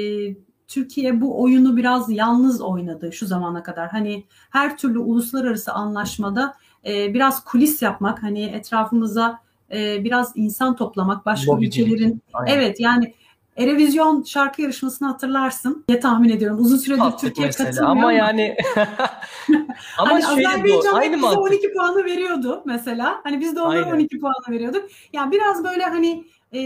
[0.68, 3.88] Türkiye bu oyunu biraz yalnız oynadı şu zamana kadar.
[3.88, 6.54] Hani her türlü uluslararası anlaşmada
[6.86, 9.38] e, biraz kulis yapmak, hani etrafımıza
[9.72, 11.92] e, biraz insan toplamak, başka Lobicilik.
[11.92, 12.52] ülkelerin Aynen.
[12.52, 13.14] evet yani
[13.58, 16.60] Erevizyon şarkı yarışmasını hatırlarsın diye tahmin ediyorum.
[16.60, 18.56] Uzun süredir Türkiye katılmıyor ama ama, yani
[19.98, 21.42] ama hani şöyle Azerbaycan aynı bize mantık.
[21.42, 23.20] 12 puanı veriyordu mesela.
[23.24, 23.94] Hani biz de onlara Aynen.
[23.94, 24.84] 12 puanı veriyorduk.
[25.12, 26.60] Yani biraz böyle hani e,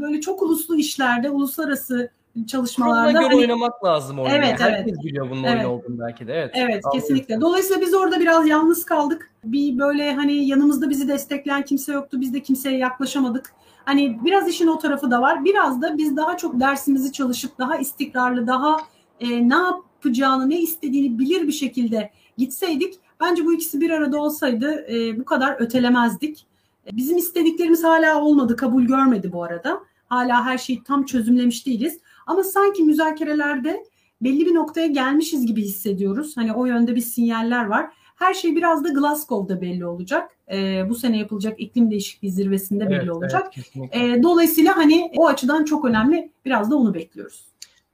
[0.00, 2.10] böyle çok uluslu işlerde, uluslararası
[2.44, 4.34] Çalışmalarda göre hani oynamak lazım oyunu.
[4.34, 5.04] Evet, Herkes evet.
[5.04, 5.56] biliyor bunun Evet.
[5.66, 6.32] oyun olduğunu belki de.
[6.32, 6.50] Evet.
[6.54, 7.40] Evet kesinlikle.
[7.40, 9.30] Dolayısıyla biz orada biraz yalnız kaldık.
[9.44, 12.20] Bir böyle hani yanımızda bizi destekleyen kimse yoktu.
[12.20, 13.52] Biz de kimseye yaklaşamadık.
[13.84, 15.44] Hani biraz işin o tarafı da var.
[15.44, 18.76] Biraz da biz daha çok dersimizi çalışıp daha istikrarlı, daha
[19.20, 24.86] e, ne yapacağını, ne istediğini bilir bir şekilde gitseydik bence bu ikisi bir arada olsaydı
[24.92, 26.46] e, bu kadar ötelemezdik.
[26.86, 29.80] E, Bizim istediklerimiz hala olmadı, kabul görmedi bu arada.
[30.08, 31.98] Hala her şeyi tam çözümlemiş değiliz.
[32.26, 33.84] Ama sanki müzakerelerde
[34.20, 36.36] belli bir noktaya gelmişiz gibi hissediyoruz.
[36.36, 37.90] Hani o yönde bir sinyaller var.
[38.16, 40.30] Her şey biraz da Glasgow'da belli olacak.
[40.52, 43.42] Ee, bu sene yapılacak iklim değişikliği zirvesinde belli Evet, olacak.
[43.44, 44.12] evet, kesinlikle.
[44.12, 46.30] Ee, dolayısıyla hani o açıdan çok önemli.
[46.44, 47.46] Biraz da onu bekliyoruz.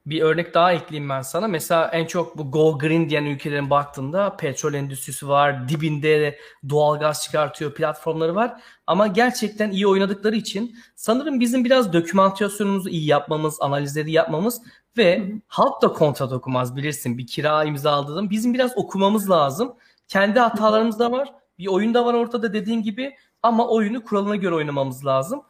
[0.07, 1.49] Bir örnek daha ekleyeyim ben sana.
[1.49, 6.39] Mesela en çok bu Go Green diyen ülkelerin baktığında petrol endüstrisi var, dibinde
[6.69, 8.61] doğalgaz çıkartıyor platformları var.
[8.87, 14.63] Ama gerçekten iyi oynadıkları için sanırım bizim biraz dokümantasyonumuzu iyi yapmamız, analizleri yapmamız
[14.97, 15.41] ve Hı hı.
[15.47, 17.19] halk da kontrat okumaz bilirsin.
[17.19, 19.75] Bir kira imzaladığım bizim biraz okumamız lazım.
[20.09, 21.35] Kendi hatalarımız da var.
[21.59, 25.43] Bir oyun da var ortada dediğin gibi ama oyunu kuralına göre oynamamız lazım.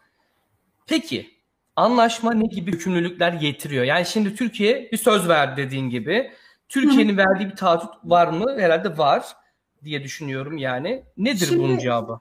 [0.86, 1.41] Peki
[1.76, 3.84] anlaşma ne gibi yükümlülükler getiriyor?
[3.84, 6.30] Yani şimdi Türkiye bir söz verdi dediğin gibi.
[6.68, 8.56] Türkiye'nin verdiği bir taahhüt var mı?
[8.58, 9.26] Herhalde var
[9.84, 11.04] diye düşünüyorum yani.
[11.16, 12.20] Nedir Şimdi- bunun cevabı?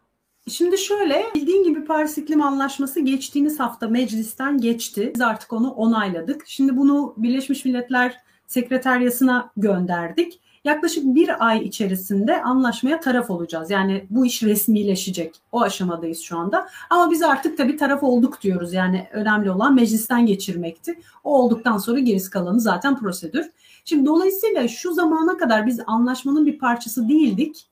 [0.50, 5.12] Şimdi şöyle bildiğin gibi Paris İklim Anlaşması geçtiğimiz hafta meclisten geçti.
[5.16, 6.44] Biz artık onu onayladık.
[6.48, 10.41] Şimdi bunu Birleşmiş Milletler Sekreteryası'na gönderdik.
[10.64, 13.72] Yaklaşık bir ay içerisinde anlaşmaya taraf olacağız.
[13.72, 15.36] Yani bu iş resmileşecek.
[15.52, 16.68] O aşamadayız şu anda.
[16.90, 18.74] Ama biz artık tabii taraf olduk diyoruz.
[18.74, 21.00] Yani önemli olan meclisten geçirmekti.
[21.24, 23.52] O olduktan sonra gerisi kalanı zaten prosedür.
[23.86, 27.68] Şimdi dolayısıyla şu zamana kadar biz anlaşmanın bir parçası değildik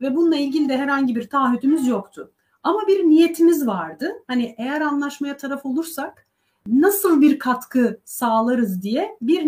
[0.00, 2.30] ve bununla ilgili de herhangi bir taahhütümüz yoktu.
[2.62, 4.12] Ama bir niyetimiz vardı.
[4.26, 6.26] Hani eğer anlaşmaya taraf olursak
[6.66, 9.46] nasıl bir katkı sağlarız diye bir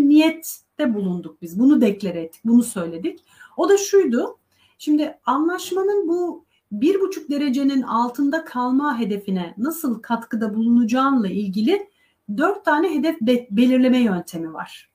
[0.78, 1.58] niyette bulunduk biz.
[1.58, 3.24] Bunu deklare ettik, bunu söyledik.
[3.56, 4.38] O da şuydu.
[4.78, 11.88] Şimdi anlaşmanın bu bir buçuk derecenin altında kalma hedefine nasıl katkıda bulunacağınla ilgili
[12.37, 14.90] dört tane hedef be- belirleme yöntemi var.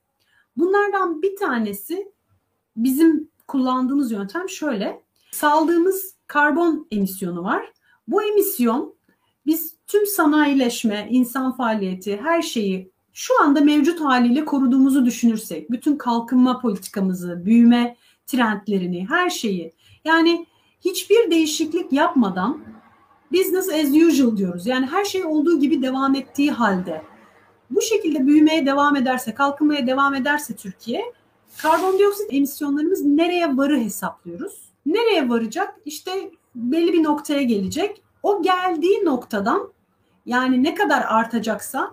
[0.58, 2.12] Bunlardan bir tanesi
[2.76, 5.02] bizim kullandığımız yöntem şöyle.
[5.32, 7.74] Saldığımız karbon emisyonu var.
[8.08, 8.96] Bu emisyon
[9.46, 16.60] biz tüm sanayileşme, insan faaliyeti, her şeyi şu anda mevcut haliyle koruduğumuzu düşünürsek, bütün kalkınma
[16.60, 17.96] politikamızı, büyüme
[18.28, 19.74] trendlerini, her şeyi
[20.06, 20.46] yani
[20.82, 22.60] hiçbir değişiklik yapmadan
[23.32, 24.68] business as usual diyoruz.
[24.68, 27.02] Yani her şey olduğu gibi devam ettiği halde
[27.70, 31.14] bu şekilde büyümeye devam ederse, kalkınmaya devam ederse Türkiye
[31.58, 34.70] karbondioksit emisyonlarımız nereye varı hesaplıyoruz.
[34.86, 35.76] Nereye varacak?
[35.86, 38.04] İşte belli bir noktaya gelecek.
[38.24, 39.72] O geldiği noktadan
[40.26, 41.92] yani ne kadar artacaksa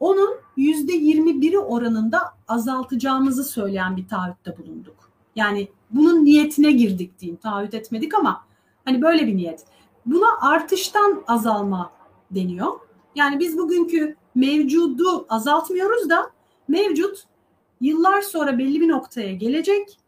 [0.00, 5.10] onun %21'i oranında azaltacağımızı söyleyen bir taahhütte bulunduk.
[5.36, 7.36] Yani bunun niyetine girdik diyeyim.
[7.36, 8.44] Taahhüt etmedik ama
[8.84, 9.64] hani böyle bir niyet.
[10.06, 11.92] Buna artıştan azalma
[12.30, 12.72] deniyor.
[13.14, 16.30] Yani biz bugünkü mevcudu azaltmıyoruz da
[16.68, 17.24] mevcut
[17.80, 19.98] yıllar sonra belli bir noktaya gelecek.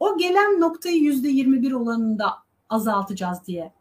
[0.00, 2.34] O gelen noktayı %21 olanında
[2.68, 3.72] azaltacağız diye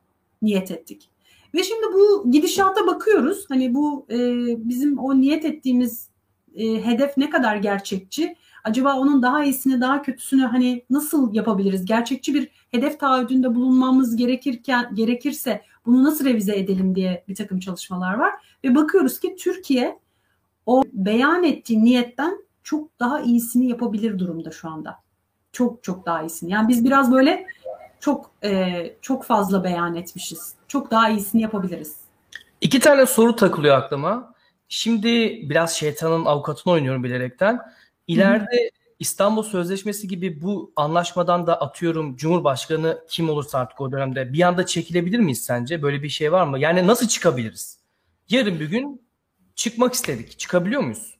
[0.41, 1.09] niyet ettik.
[1.55, 3.45] Ve şimdi bu gidişata bakıyoruz.
[3.49, 4.17] Hani bu e,
[4.69, 6.09] bizim o niyet ettiğimiz
[6.55, 8.35] e, hedef ne kadar gerçekçi?
[8.63, 11.85] Acaba onun daha iyisini, daha kötüsünü hani nasıl yapabiliriz?
[11.85, 18.13] Gerçekçi bir hedef taahhüdünde bulunmamız gerekirken gerekirse bunu nasıl revize edelim diye bir takım çalışmalar
[18.13, 18.33] var.
[18.63, 19.99] Ve bakıyoruz ki Türkiye
[20.65, 24.95] o beyan ettiği niyetten çok daha iyisini yapabilir durumda şu anda.
[25.51, 26.51] Çok çok daha iyisini.
[26.51, 27.45] Yani biz biraz böyle
[28.05, 30.53] çok e, çok fazla beyan etmişiz.
[30.67, 31.95] Çok daha iyisini yapabiliriz.
[32.61, 34.33] İki tane soru takılıyor aklıma.
[34.69, 37.59] Şimdi biraz şeytanın avukatını oynuyorum bilerekten.
[38.07, 44.41] İleride İstanbul Sözleşmesi gibi bu anlaşmadan da atıyorum Cumhurbaşkanı kim olursa artık o dönemde bir
[44.41, 45.81] anda çekilebilir miyiz sence?
[45.81, 46.59] Böyle bir şey var mı?
[46.59, 47.79] Yani nasıl çıkabiliriz?
[48.29, 49.01] Yarın bir gün
[49.55, 50.39] çıkmak istedik.
[50.39, 51.17] Çıkabiliyor muyuz?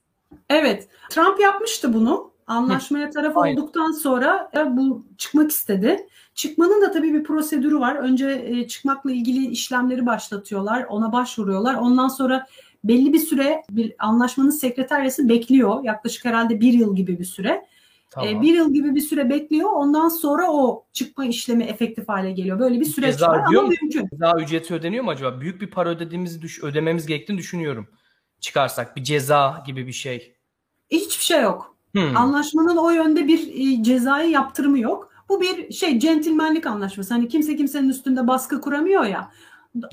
[0.49, 0.87] Evet.
[1.09, 2.34] Trump yapmıştı bunu.
[2.47, 3.57] Anlaşmaya taraf Aynen.
[3.57, 6.07] olduktan sonra e, bu çıkmak istedi.
[6.35, 7.95] Çıkmanın da tabii bir prosedürü var.
[7.95, 10.83] Önce e, çıkmakla ilgili işlemleri başlatıyorlar.
[10.89, 11.75] Ona başvuruyorlar.
[11.75, 12.47] Ondan sonra
[12.83, 15.83] belli bir süre bir anlaşmanın sekreteryası bekliyor.
[15.83, 17.65] Yaklaşık herhalde bir yıl gibi bir süre.
[18.09, 18.41] Tamam.
[18.41, 19.69] bir yıl gibi bir süre bekliyor.
[19.71, 22.59] Ondan sonra o çıkma işlemi efektif hale geliyor.
[22.59, 23.67] Böyle bir süreç Ceza var ama mu?
[23.67, 24.09] mümkün.
[24.09, 25.41] Ceza ücreti ödeniyor mu acaba?
[25.41, 27.87] Büyük bir para ödediğimizi düş ödememiz gerektiğini düşünüyorum.
[28.39, 30.35] Çıkarsak bir ceza gibi bir şey.
[30.89, 31.74] Hiçbir şey yok.
[31.95, 32.17] Hmm.
[32.17, 33.47] Anlaşmanın o yönde bir
[33.79, 35.11] e, cezai yaptırımı yok.
[35.29, 37.13] Bu bir şey centilmenlik anlaşması.
[37.13, 39.31] Hani kimse kimsenin üstünde baskı kuramıyor ya.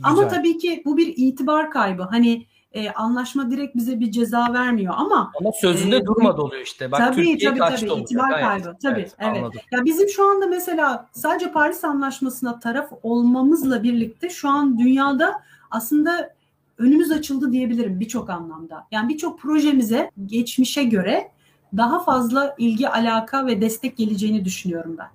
[0.03, 0.37] Ama Güzel.
[0.38, 2.03] tabii ki bu bir itibar kaybı.
[2.03, 6.93] Hani e, anlaşma direkt bize bir ceza vermiyor ama Ama sözünde Ee, durmadı oluyor işte.
[6.93, 8.07] Bak tabii Türkiye tabii tabii oluyor.
[8.07, 8.47] itibar Gayet.
[8.47, 8.79] kaybı.
[8.83, 9.15] Tabii evet.
[9.21, 9.61] Anladım.
[9.73, 16.35] Ya bizim şu anda mesela sadece Paris Anlaşması'na taraf olmamızla birlikte şu an dünyada aslında
[16.79, 18.87] önümüz açıldı diyebilirim birçok anlamda.
[18.91, 21.31] Yani birçok projemize geçmişe göre
[21.77, 25.09] daha fazla ilgi, alaka ve destek geleceğini düşünüyorum ben.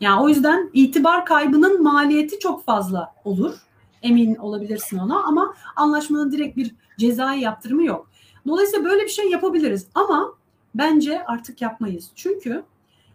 [0.00, 3.54] Yani o yüzden itibar kaybının maliyeti çok fazla olur.
[4.02, 8.08] Emin olabilirsin ona ama anlaşmanın direkt bir cezai yaptırımı yok.
[8.46, 10.34] Dolayısıyla böyle bir şey yapabiliriz ama
[10.74, 12.10] bence artık yapmayız.
[12.14, 12.64] Çünkü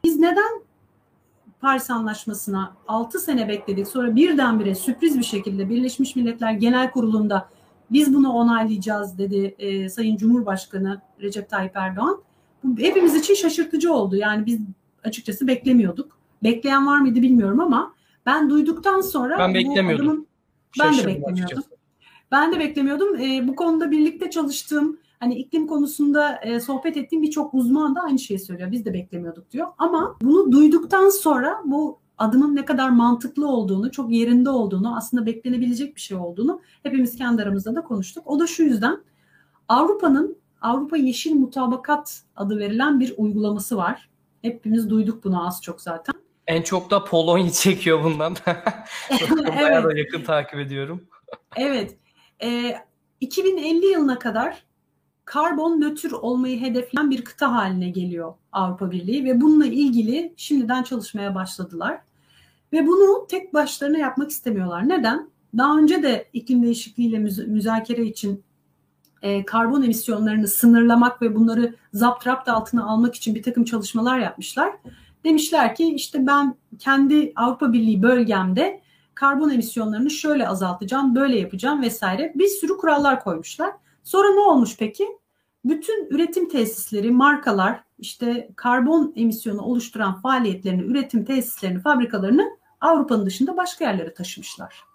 [0.04, 0.62] biz neden
[1.62, 7.50] Paris Anlaşması'na 6 sene bekledik sonra birdenbire sürpriz bir şekilde Birleşmiş Milletler Genel Kurulu'nda
[7.92, 12.22] biz bunu onaylayacağız dedi e, Sayın Cumhurbaşkanı Recep Tayyip Erdoğan.
[12.64, 14.16] Bu hepimiz için şaşırtıcı oldu.
[14.16, 14.60] Yani biz
[15.04, 16.18] açıkçası beklemiyorduk.
[16.44, 17.94] Bekleyen var mıydı bilmiyorum ama
[18.26, 20.08] ben duyduktan sonra Ben beklemiyordum.
[20.10, 20.28] adımın-
[20.80, 21.34] Ben de beklemiyordum.
[21.34, 21.68] açıkçası.
[22.32, 23.16] ben de beklemiyordum.
[23.16, 28.20] E, bu konuda birlikte çalıştığım, hani iklim konusunda e, sohbet ettiğim birçok uzman da aynı
[28.20, 28.72] şeyi söylüyor.
[28.72, 29.68] Biz de beklemiyorduk diyor.
[29.78, 35.96] Ama bunu duyduktan sonra bu adımın ne kadar mantıklı olduğunu, çok yerinde olduğunu, aslında beklenebilecek
[35.96, 38.24] bir şey olduğunu hepimiz kendi aramızda da konuştuk.
[38.28, 38.98] O da şu yüzden
[39.68, 44.10] Avrupa'nın Avrupa Yeşil Mutabakat adı verilen bir uygulaması var.
[44.42, 46.16] Hepimiz duyduk bunu az çok zaten.
[46.48, 48.36] En çok da Polonya çekiyor bundan.
[49.48, 49.84] Bayağı Evet.
[49.84, 51.08] da yakın takip ediyorum.
[51.56, 51.98] Evet.
[52.44, 52.76] Ee,
[53.22, 54.64] 2050 yılına kadar
[55.26, 61.36] karbon nötr olmayı hedefleyen bir kıta haline geliyor Avrupa Birliği ve bununla ilgili şimdiden çalışmaya
[61.36, 62.02] başladılar.
[62.74, 64.90] Ve bunu tek başlarına yapmak istemiyorlar.
[64.90, 65.30] Neden?
[65.58, 68.44] Daha önce de iklim değişikliğiyle müz- müzakere için
[69.28, 74.74] e, karbon emisyonlarını sınırlamak ve bunları zaptrapt altına almak için bir takım çalışmalar yapmışlar.
[75.24, 78.82] Demişler ki işte ben kendi Avrupa Birliği bölgemde
[79.16, 82.34] karbon emisyonlarını şöyle azaltacağım, böyle yapacağım vesaire.
[82.36, 83.72] Bir sürü kurallar koymuşlar.
[84.04, 85.08] Sonra ne olmuş peki?
[85.66, 93.86] Bütün üretim tesisleri, markalar işte karbon emisyonu oluşturan faaliyetlerini, üretim tesislerini, fabrikalarını Avrupa'nın dışında başka
[93.86, 94.87] yerlere taşımışlar.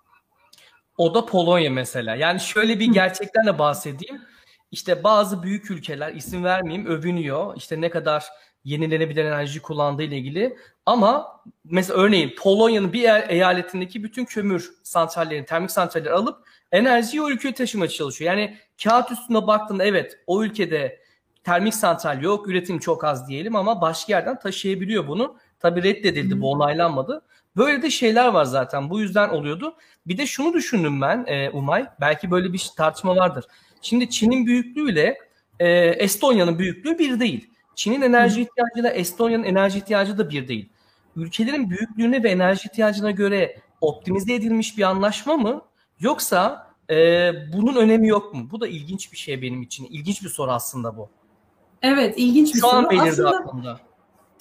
[0.98, 2.14] O da Polonya mesela.
[2.14, 4.22] Yani şöyle bir gerçekten de bahsedeyim.
[4.70, 7.57] İşte bazı büyük ülkeler isim vermeyeyim övünüyor.
[7.57, 8.24] İşte ne kadar
[8.64, 10.57] yenilenebilir enerji kullandığı ile ilgili.
[10.87, 17.31] Ama mesela örneğin Polonya'nın bir e- eyaletindeki bütün kömür santrallerini, termik santralleri alıp enerjiyi o
[17.31, 18.31] ülkeye taşımaya çalışıyor.
[18.33, 21.02] Yani kağıt üstüne baktığında evet o ülkede
[21.44, 25.37] termik santral yok, üretim çok az diyelim ama başka yerden taşıyabiliyor bunu.
[25.62, 27.22] Tabii reddedildi, bu onaylanmadı.
[27.57, 28.90] Böyle de şeyler var zaten.
[28.90, 29.75] Bu yüzden oluyordu.
[30.07, 31.87] Bir de şunu düşündüm ben e, Umay.
[32.01, 33.44] Belki böyle bir tartışma vardır.
[33.83, 35.18] Şimdi Çin'in büyüklüğüyle
[35.61, 37.51] e, Estonya'nın büyüklüğü bir değil.
[37.75, 40.68] Çin'in enerji ihtiyacıyla Estonya'nın enerji ihtiyacı da bir değil.
[41.16, 45.62] Ülkelerin büyüklüğüne ve enerji ihtiyacına göre optimize edilmiş bir anlaşma mı?
[46.01, 48.48] Yoksa e, bunun önemi yok mu?
[48.51, 49.87] Bu da ilginç bir şey benim için.
[49.90, 51.11] İlginç bir soru aslında bu.
[51.83, 52.90] Evet, ilginç bir Şu an soru.
[52.90, 53.81] belirdi Aslında aklımda.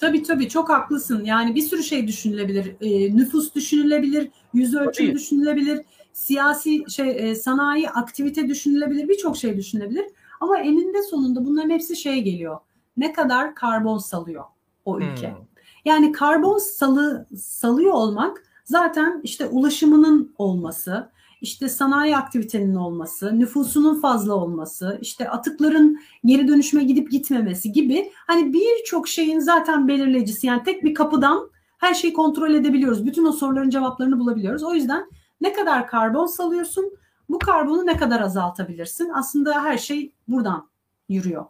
[0.02, 1.24] Tabii tabii çok haklısın.
[1.24, 2.76] Yani bir sürü şey düşünülebilir.
[2.80, 5.14] E, nüfus düşünülebilir, yüz ölçüm Tabii.
[5.14, 5.80] düşünülebilir,
[6.12, 10.04] siyasi şey e, sanayi aktivite düşünülebilir, birçok şey düşünülebilir.
[10.40, 12.58] Ama eninde sonunda bunların hepsi şey geliyor.
[12.96, 14.44] Ne kadar karbon salıyor
[14.84, 15.28] o ülke.
[15.28, 15.36] Hmm.
[15.84, 21.10] Yani karbon salı salıyor olmak zaten işte ulaşımının olması,
[21.42, 28.52] işte sanayi aktivitenin olması, nüfusunun fazla olması, işte atıkların geri dönüşüme gidip gitmemesi gibi hani
[28.52, 30.46] birçok şeyin zaten belirleyicisi.
[30.46, 33.06] Yani tek bir kapıdan her şeyi kontrol edebiliyoruz.
[33.06, 34.62] Bütün o soruların cevaplarını bulabiliyoruz.
[34.62, 36.92] O yüzden ne kadar karbon salıyorsun,
[37.28, 39.10] bu karbonu ne kadar azaltabilirsin?
[39.14, 40.68] Aslında her şey buradan
[41.08, 41.44] yürüyor.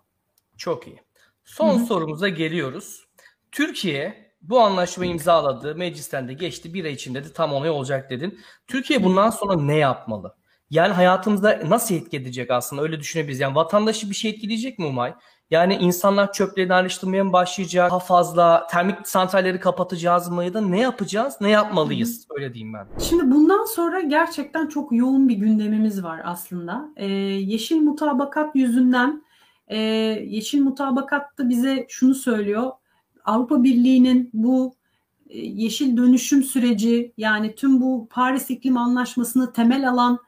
[0.57, 1.01] Çok iyi.
[1.45, 1.87] Son Hı hı.
[1.87, 3.07] sorumuza geliyoruz.
[3.53, 5.75] Türkiye bu anlaşmayı imzaladı.
[5.75, 6.75] Meclisten de geçti.
[6.75, 8.39] Bir ay içinde de tam onay olacak dedin.
[8.67, 10.35] Türkiye bundan sonra ne yapmalı?
[10.71, 13.41] Yani hayatımızda nasıl etki edecek aslında öyle düşünebiliriz.
[13.41, 15.15] Yani vatandaşı bir şey etkileyecek mi Umay?
[15.51, 17.91] Yani insanlar çöplerini ayrıştırmaya mı başlayacak?
[17.91, 20.45] Daha fazla termik santralleri kapatacağız mı?
[20.45, 21.35] Ya da ne yapacağız?
[21.41, 22.27] Ne yapmalıyız?
[22.31, 22.87] Öyle diyeyim ben.
[22.99, 26.89] Şimdi bundan sonra gerçekten çok yoğun bir gündemimiz var aslında.
[26.97, 29.25] Ee, yeşil mutabakat yüzünden
[29.69, 29.79] e,
[30.27, 32.71] yeşil mutabakat da bize şunu söylüyor.
[33.25, 34.75] Avrupa Birliği'nin bu
[35.29, 40.19] e, yeşil dönüşüm süreci yani tüm bu Paris İklim Anlaşması'nı temel alan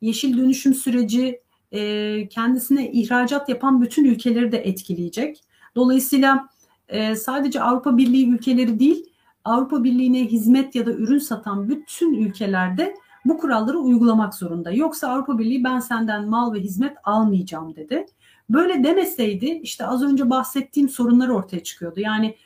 [0.00, 1.40] yeşil dönüşüm süreci
[1.72, 5.40] e, kendisine ihracat yapan bütün ülkeleri de etkileyecek.
[5.76, 6.48] Dolayısıyla
[6.88, 9.06] e, sadece Avrupa Birliği ülkeleri değil,
[9.44, 12.94] Avrupa Birliği'ne hizmet ya da ürün satan bütün ülkelerde
[13.24, 14.70] bu kuralları uygulamak zorunda.
[14.70, 18.06] Yoksa Avrupa Birliği ben senden mal ve hizmet almayacağım dedi.
[18.50, 22.00] Böyle demeseydi işte az önce bahsettiğim sorunlar ortaya çıkıyordu.
[22.00, 22.36] Yani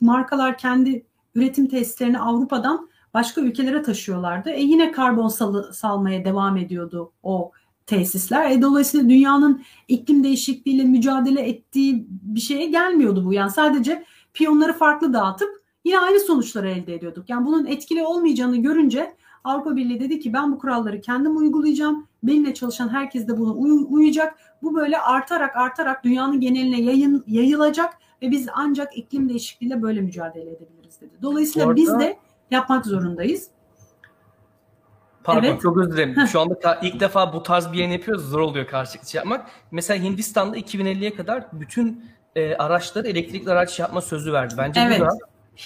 [0.00, 4.50] markalar kendi üretim tesislerini Avrupa'dan başka ülkelere taşıyorlardı.
[4.50, 7.52] E yine karbon salı, salmaya devam ediyordu o
[7.86, 8.50] tesisler.
[8.50, 13.32] E dolayısıyla dünyanın iklim değişikliğiyle mücadele ettiği bir şeye gelmiyordu bu.
[13.32, 15.48] Yani sadece piyonları farklı dağıtıp
[15.84, 17.30] yine aynı sonuçları elde ediyorduk.
[17.30, 22.06] Yani bunun etkili olmayacağını görünce Avrupa Birliği dedi ki ben bu kuralları kendim uygulayacağım.
[22.22, 24.38] Benimle çalışan herkes de buna uy- uyacak.
[24.62, 30.50] Bu böyle artarak artarak dünyanın geneline yayın, yayılacak ve biz ancak iklim değişikliğiyle böyle mücadele
[30.50, 31.10] edebiliriz dedi.
[31.22, 31.76] Dolayısıyla Orada...
[31.76, 32.18] biz de
[32.50, 33.48] yapmak zorundayız.
[35.24, 35.60] Pardon evet.
[35.60, 36.26] çok özür dilerim.
[36.32, 38.30] Şu anda ilk defa bu tarz bir yayın yapıyoruz.
[38.30, 39.46] Zor oluyor karşılıklı şey yapmak.
[39.70, 42.04] Mesela Hindistan'da 2050'ye kadar bütün
[42.36, 44.54] e, araçları elektrikli araç yapma sözü verdi.
[44.58, 45.00] Bence evet.
[45.00, 45.18] bu da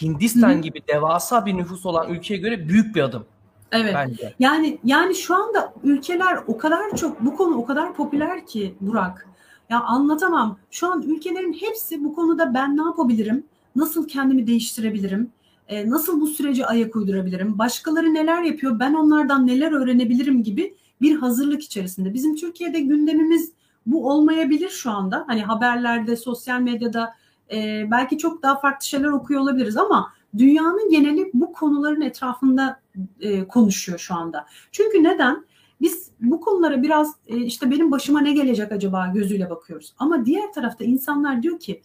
[0.03, 0.59] Hindistan Hı-hı.
[0.59, 3.25] gibi devasa bir nüfus olan ülkeye göre büyük bir adım.
[3.73, 3.95] Evet.
[3.95, 4.35] Bence.
[4.39, 9.29] Yani yani şu anda ülkeler o kadar çok bu konu o kadar popüler ki Burak.
[9.71, 10.59] Ya anlatamam.
[10.71, 13.45] Şu an ülkelerin hepsi bu konuda ben ne yapabilirim?
[13.77, 15.31] Nasıl kendimi değiştirebilirim?
[15.69, 17.59] E, nasıl bu sürece ayak uydurabilirim?
[17.59, 18.79] Başkaları neler yapıyor?
[18.81, 22.15] Ben onlardan neler öğrenebilirim gibi bir hazırlık içerisinde.
[22.15, 23.53] Bizim Türkiye'de gündemimiz
[23.87, 25.25] bu olmayabilir şu anda.
[25.27, 27.15] Hani haberlerde, sosyal medyada
[27.53, 32.81] e, belki çok daha farklı şeyler okuyor olabiliriz ama dünyanın geneli bu konuların etrafında
[33.21, 34.47] e, konuşuyor şu anda.
[34.73, 35.45] Çünkü neden?
[35.83, 39.95] Biz bu konulara biraz e, işte benim başıma ne gelecek acaba gözüyle bakıyoruz.
[39.99, 41.83] Ama diğer tarafta insanlar diyor ki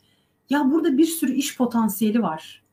[0.50, 2.64] ya burada bir sürü iş potansiyeli var.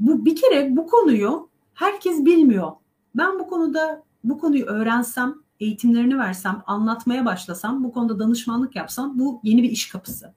[0.00, 2.72] Bu bir kere bu konuyu herkes bilmiyor.
[3.14, 9.40] Ben bu konuda bu konuyu öğrensem, eğitimlerini versem, anlatmaya başlasam, bu konuda danışmanlık yapsam bu
[9.42, 10.34] yeni bir iş kapısı.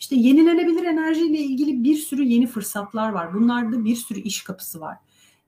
[0.00, 3.34] İşte yenilenebilir enerjiyle ilgili bir sürü yeni fırsatlar var.
[3.34, 4.98] Bunlarda bir sürü iş kapısı var.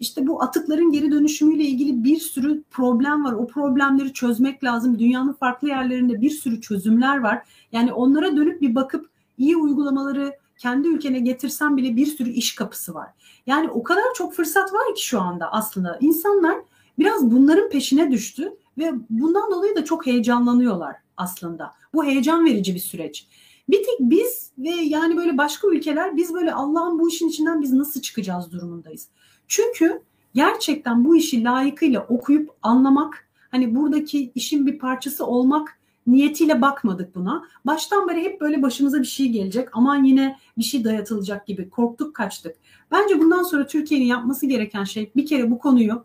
[0.00, 3.32] İşte bu atıkların geri dönüşümüyle ilgili bir sürü problem var.
[3.32, 4.98] O problemleri çözmek lazım.
[4.98, 7.42] Dünyanın farklı yerlerinde bir sürü çözümler var.
[7.72, 12.94] Yani onlara dönüp bir bakıp iyi uygulamaları kendi ülkene getirsen bile bir sürü iş kapısı
[12.94, 13.08] var.
[13.46, 15.98] Yani o kadar çok fırsat var ki şu anda aslında.
[16.00, 16.56] İnsanlar
[16.98, 21.72] biraz bunların peşine düştü ve bundan dolayı da çok heyecanlanıyorlar aslında.
[21.94, 23.26] Bu heyecan verici bir süreç.
[23.68, 27.72] Bir tek biz ve yani böyle başka ülkeler biz böyle Allah'ın bu işin içinden biz
[27.72, 29.08] nasıl çıkacağız durumundayız.
[29.48, 30.02] Çünkü
[30.34, 37.44] gerçekten bu işi layıkıyla okuyup anlamak, hani buradaki işin bir parçası olmak niyetiyle bakmadık buna.
[37.66, 39.68] Baştan beri hep böyle başımıza bir şey gelecek.
[39.72, 42.56] Aman yine bir şey dayatılacak gibi korktuk kaçtık.
[42.90, 46.04] Bence bundan sonra Türkiye'nin yapması gereken şey bir kere bu konuyu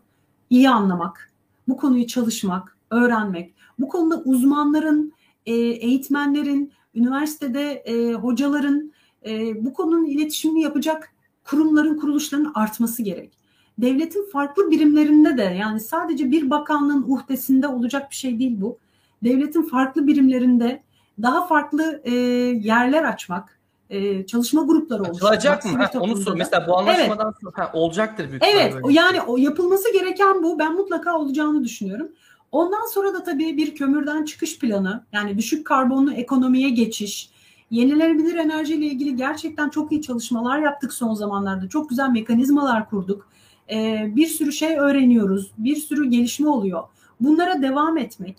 [0.50, 1.32] iyi anlamak,
[1.68, 5.12] bu konuyu çalışmak, öğrenmek, bu konuda uzmanların,
[5.46, 8.92] e, eğitmenlerin, üniversitede e, hocaların
[9.26, 11.12] e, bu konunun iletişimini yapacak
[11.44, 13.32] kurumların, kuruluşların artması gerek.
[13.78, 18.78] Devletin farklı birimlerinde de yani sadece bir bakanlığın uhdesinde olacak bir şey değil bu.
[19.24, 20.82] Devletin farklı birimlerinde
[21.22, 22.14] daha farklı e,
[22.62, 23.60] yerler açmak,
[23.90, 25.32] e, çalışma grupları olacak.
[25.32, 25.70] Açılacak mı?
[25.78, 26.36] Ha, onu sor.
[26.36, 27.36] Mesela bu anlaşmadan evet.
[27.42, 28.74] sonra ha, olacaktır büyük Evet.
[28.74, 28.94] Böyle.
[28.94, 30.58] Yani o yapılması gereken bu.
[30.58, 32.08] Ben mutlaka olacağını düşünüyorum.
[32.52, 37.30] Ondan sonra da tabii bir kömürden çıkış planı, yani düşük karbonlu ekonomiye geçiş,
[37.70, 41.68] yenilenebilir enerji ile ilgili gerçekten çok iyi çalışmalar yaptık son zamanlarda.
[41.68, 43.28] Çok güzel mekanizmalar kurduk.
[43.70, 46.82] Ee, bir sürü şey öğreniyoruz, bir sürü gelişme oluyor.
[47.20, 48.36] Bunlara devam etmek,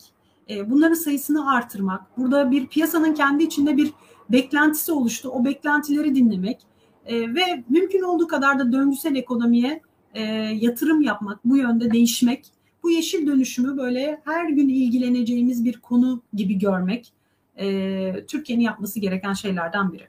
[0.49, 3.93] e, bunların sayısını artırmak, burada bir piyasanın kendi içinde bir
[4.29, 5.29] beklentisi oluştu.
[5.29, 6.61] O beklentileri dinlemek
[7.05, 9.81] e, ve mümkün olduğu kadar da döngüsel ekonomiye
[10.13, 10.21] e,
[10.59, 12.45] yatırım yapmak, bu yönde değişmek
[12.83, 17.13] bu yeşil dönüşümü böyle her gün ilgileneceğimiz bir konu gibi görmek
[17.57, 20.07] e, Türkiye'nin yapması gereken şeylerden biri.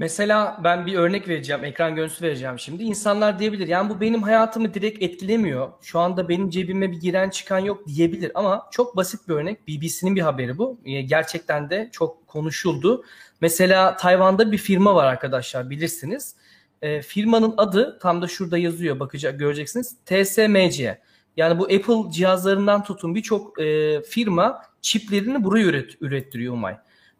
[0.00, 2.82] Mesela ben bir örnek vereceğim, ekran görüntüsü vereceğim şimdi.
[2.82, 5.72] İnsanlar diyebilir yani bu benim hayatımı direkt etkilemiyor.
[5.82, 9.68] Şu anda benim cebime bir giren çıkan yok diyebilir ama çok basit bir örnek.
[9.68, 10.80] BBC'nin bir haberi bu.
[10.84, 13.04] E, gerçekten de çok konuşuldu.
[13.40, 16.34] Mesela Tayvan'da bir firma var arkadaşlar bilirsiniz.
[16.82, 19.96] E, firmanın adı tam da şurada yazıyor bakacak göreceksiniz.
[20.06, 20.98] TSMC.
[21.36, 26.76] Yani bu Apple cihazlarından tutun birçok e, firma çiplerini buraya üret, ürettiriyor Umay.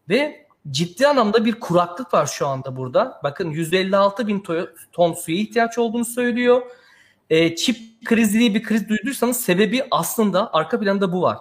[0.09, 3.21] Ve ciddi anlamda bir kuraklık var şu anda burada.
[3.23, 4.45] Bakın 156 bin
[4.93, 6.63] ton suya ihtiyaç olduğunu söylüyor.
[7.31, 11.39] E, çip krizi diye bir kriz duyduysanız sebebi aslında arka planda bu var.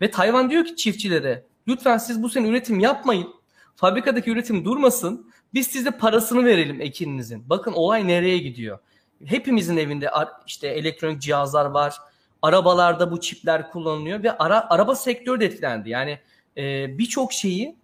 [0.00, 3.28] Ve Tayvan diyor ki çiftçilere lütfen siz bu sene üretim yapmayın.
[3.76, 5.32] Fabrikadaki üretim durmasın.
[5.54, 7.50] Biz size parasını verelim ekininizin.
[7.50, 8.78] Bakın olay nereye gidiyor.
[9.24, 10.10] Hepimizin evinde
[10.46, 11.96] işte elektronik cihazlar var
[12.42, 15.90] arabalarda bu çipler kullanılıyor ve ara, araba sektörü de etkilendi.
[15.90, 16.18] Yani
[16.56, 17.76] e, birçok şeyi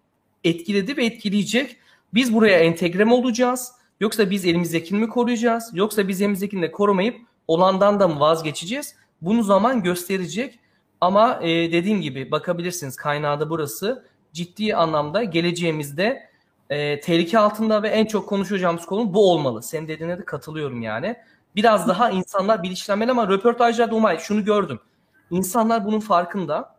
[0.45, 1.77] etkiledi ve etkileyecek.
[2.15, 3.73] Biz buraya entegre mi olacağız?
[4.01, 5.71] Yoksa biz elimizdekini mi koruyacağız?
[5.75, 8.95] Yoksa biz elimizdekini de korumayıp olandan da mı vazgeçeceğiz?
[9.23, 10.59] Bunu zaman gösterecek.
[11.01, 14.05] Ama e, dediğim gibi bakabilirsiniz kaynağı da burası.
[14.33, 16.29] Ciddi anlamda geleceğimizde
[16.71, 19.63] e, tehlike altında ve en çok konuşacağımız konu bu olmalı.
[19.63, 21.17] Senin dediğine de katılıyorum yani.
[21.59, 24.81] Biraz daha insanlar bilinçlenmeli ama röportajlarda Umay şunu gördüm.
[25.31, 26.77] İnsanlar bunun farkında.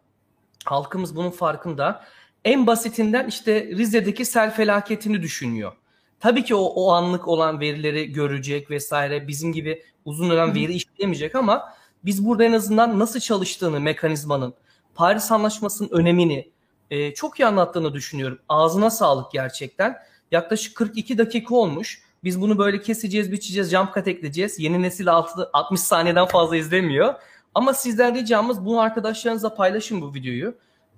[0.65, 2.03] Halkımız bunun farkında.
[2.45, 5.71] En basitinden işte Rize'deki sel felaketini düşünüyor.
[6.19, 11.35] Tabii ki o, o anlık olan verileri görecek vesaire bizim gibi uzun dönem veri işleyemeyecek
[11.35, 11.73] ama
[12.05, 14.53] biz burada en azından nasıl çalıştığını mekanizmanın,
[14.95, 16.51] Paris Anlaşması'nın önemini
[16.91, 18.39] e, çok iyi anlattığını düşünüyorum.
[18.49, 19.97] Ağzına sağlık gerçekten.
[20.31, 22.08] Yaklaşık 42 dakika olmuş.
[22.23, 24.59] Biz bunu böyle keseceğiz, biçeceğiz, jump cut ekleyeceğiz.
[24.59, 25.07] Yeni nesil
[25.53, 27.15] 60 saniyeden fazla izlemiyor.
[27.55, 30.55] Ama sizden ricamız bunu arkadaşlarınızla paylaşın bu videoyu.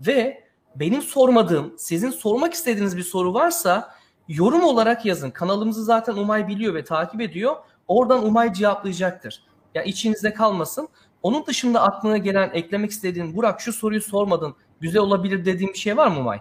[0.08, 0.44] Ve
[0.76, 3.96] benim sormadığım, sizin sormak istediğiniz bir soru varsa
[4.28, 5.32] yorum olarak yazın.
[5.32, 7.56] Kanalımızı zaten Umay biliyor ve takip ediyor.
[7.88, 9.44] Oradan Umay cevaplayacaktır.
[9.76, 10.88] Ya içinizde kalmasın.
[11.24, 15.98] Onun dışında aklına gelen, eklemek istediğin, Burak şu soruyu sormadın, güzel olabilir dediğin bir şey
[15.98, 16.40] var mı Umay?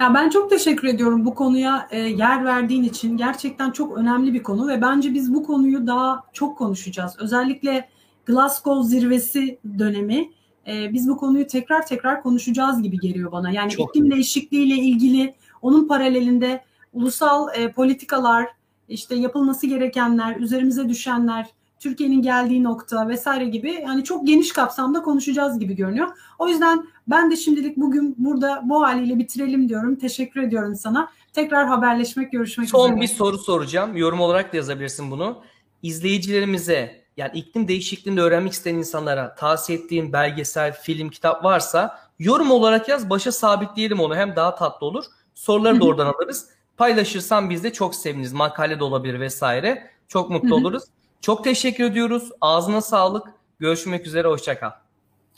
[0.00, 3.16] Ya ben çok teşekkür ediyorum bu konuya e, yer verdiğin için.
[3.16, 7.16] Gerçekten çok önemli bir konu ve bence biz bu konuyu daha çok konuşacağız.
[7.18, 7.88] Özellikle
[8.26, 10.30] Glasgow zirvesi dönemi
[10.66, 13.50] e, biz bu konuyu tekrar tekrar konuşacağız gibi geliyor bana.
[13.50, 18.46] Yani Çok iklim değişikliğiyle ilgili onun paralelinde ulusal e, politikalar,
[18.88, 21.46] işte yapılması gerekenler, üzerimize düşenler,
[21.86, 26.08] Türkiye'nin geldiği nokta vesaire gibi yani çok geniş kapsamda konuşacağız gibi görünüyor.
[26.38, 29.96] O yüzden ben de şimdilik bugün burada bu haliyle bitirelim diyorum.
[29.96, 31.08] Teşekkür ediyorum sana.
[31.32, 33.00] Tekrar haberleşmek, görüşmek Son üzere.
[33.00, 33.96] bir soru soracağım.
[33.96, 35.42] Yorum olarak da yazabilirsin bunu.
[35.82, 42.88] İzleyicilerimize yani iklim değişikliğini öğrenmek isteyen insanlara tavsiye ettiğin belgesel, film, kitap varsa yorum olarak
[42.88, 43.10] yaz.
[43.10, 44.16] Başa sabitleyelim onu.
[44.16, 45.04] Hem daha tatlı olur.
[45.34, 46.48] Soruları da oradan alırız.
[46.76, 48.32] Paylaşırsan biz de çok seviniriz.
[48.32, 49.90] Makale de olabilir vesaire.
[50.08, 50.82] Çok mutlu oluruz.
[51.20, 52.30] Çok teşekkür ediyoruz.
[52.40, 53.26] Ağzına sağlık.
[53.58, 54.28] Görüşmek üzere.
[54.28, 54.70] Hoşça kal.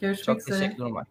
[0.00, 0.58] Görüşmek Çok üzere.
[0.58, 1.04] teşekkür Umay.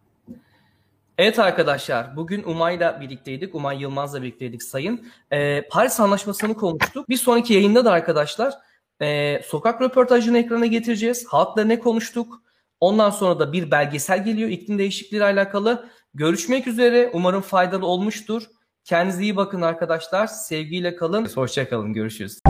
[1.18, 3.54] Evet arkadaşlar bugün Umay'la birlikteydik.
[3.54, 5.06] Umay Yılmaz'la birlikteydik sayın.
[5.32, 7.08] Ee, Paris Anlaşması'nı konuştuk.
[7.08, 8.54] Bir sonraki yayında da arkadaşlar
[9.02, 11.26] e, sokak röportajını ekrana getireceğiz.
[11.28, 12.42] Halkla ne konuştuk?
[12.80, 15.88] Ondan sonra da bir belgesel geliyor iklim değişikliği ile alakalı.
[16.14, 17.10] Görüşmek üzere.
[17.12, 18.42] Umarım faydalı olmuştur.
[18.84, 20.26] Kendinize iyi bakın arkadaşlar.
[20.26, 21.28] Sevgiyle kalın.
[21.34, 21.92] Hoşça kalın.
[21.92, 22.40] Görüşürüz.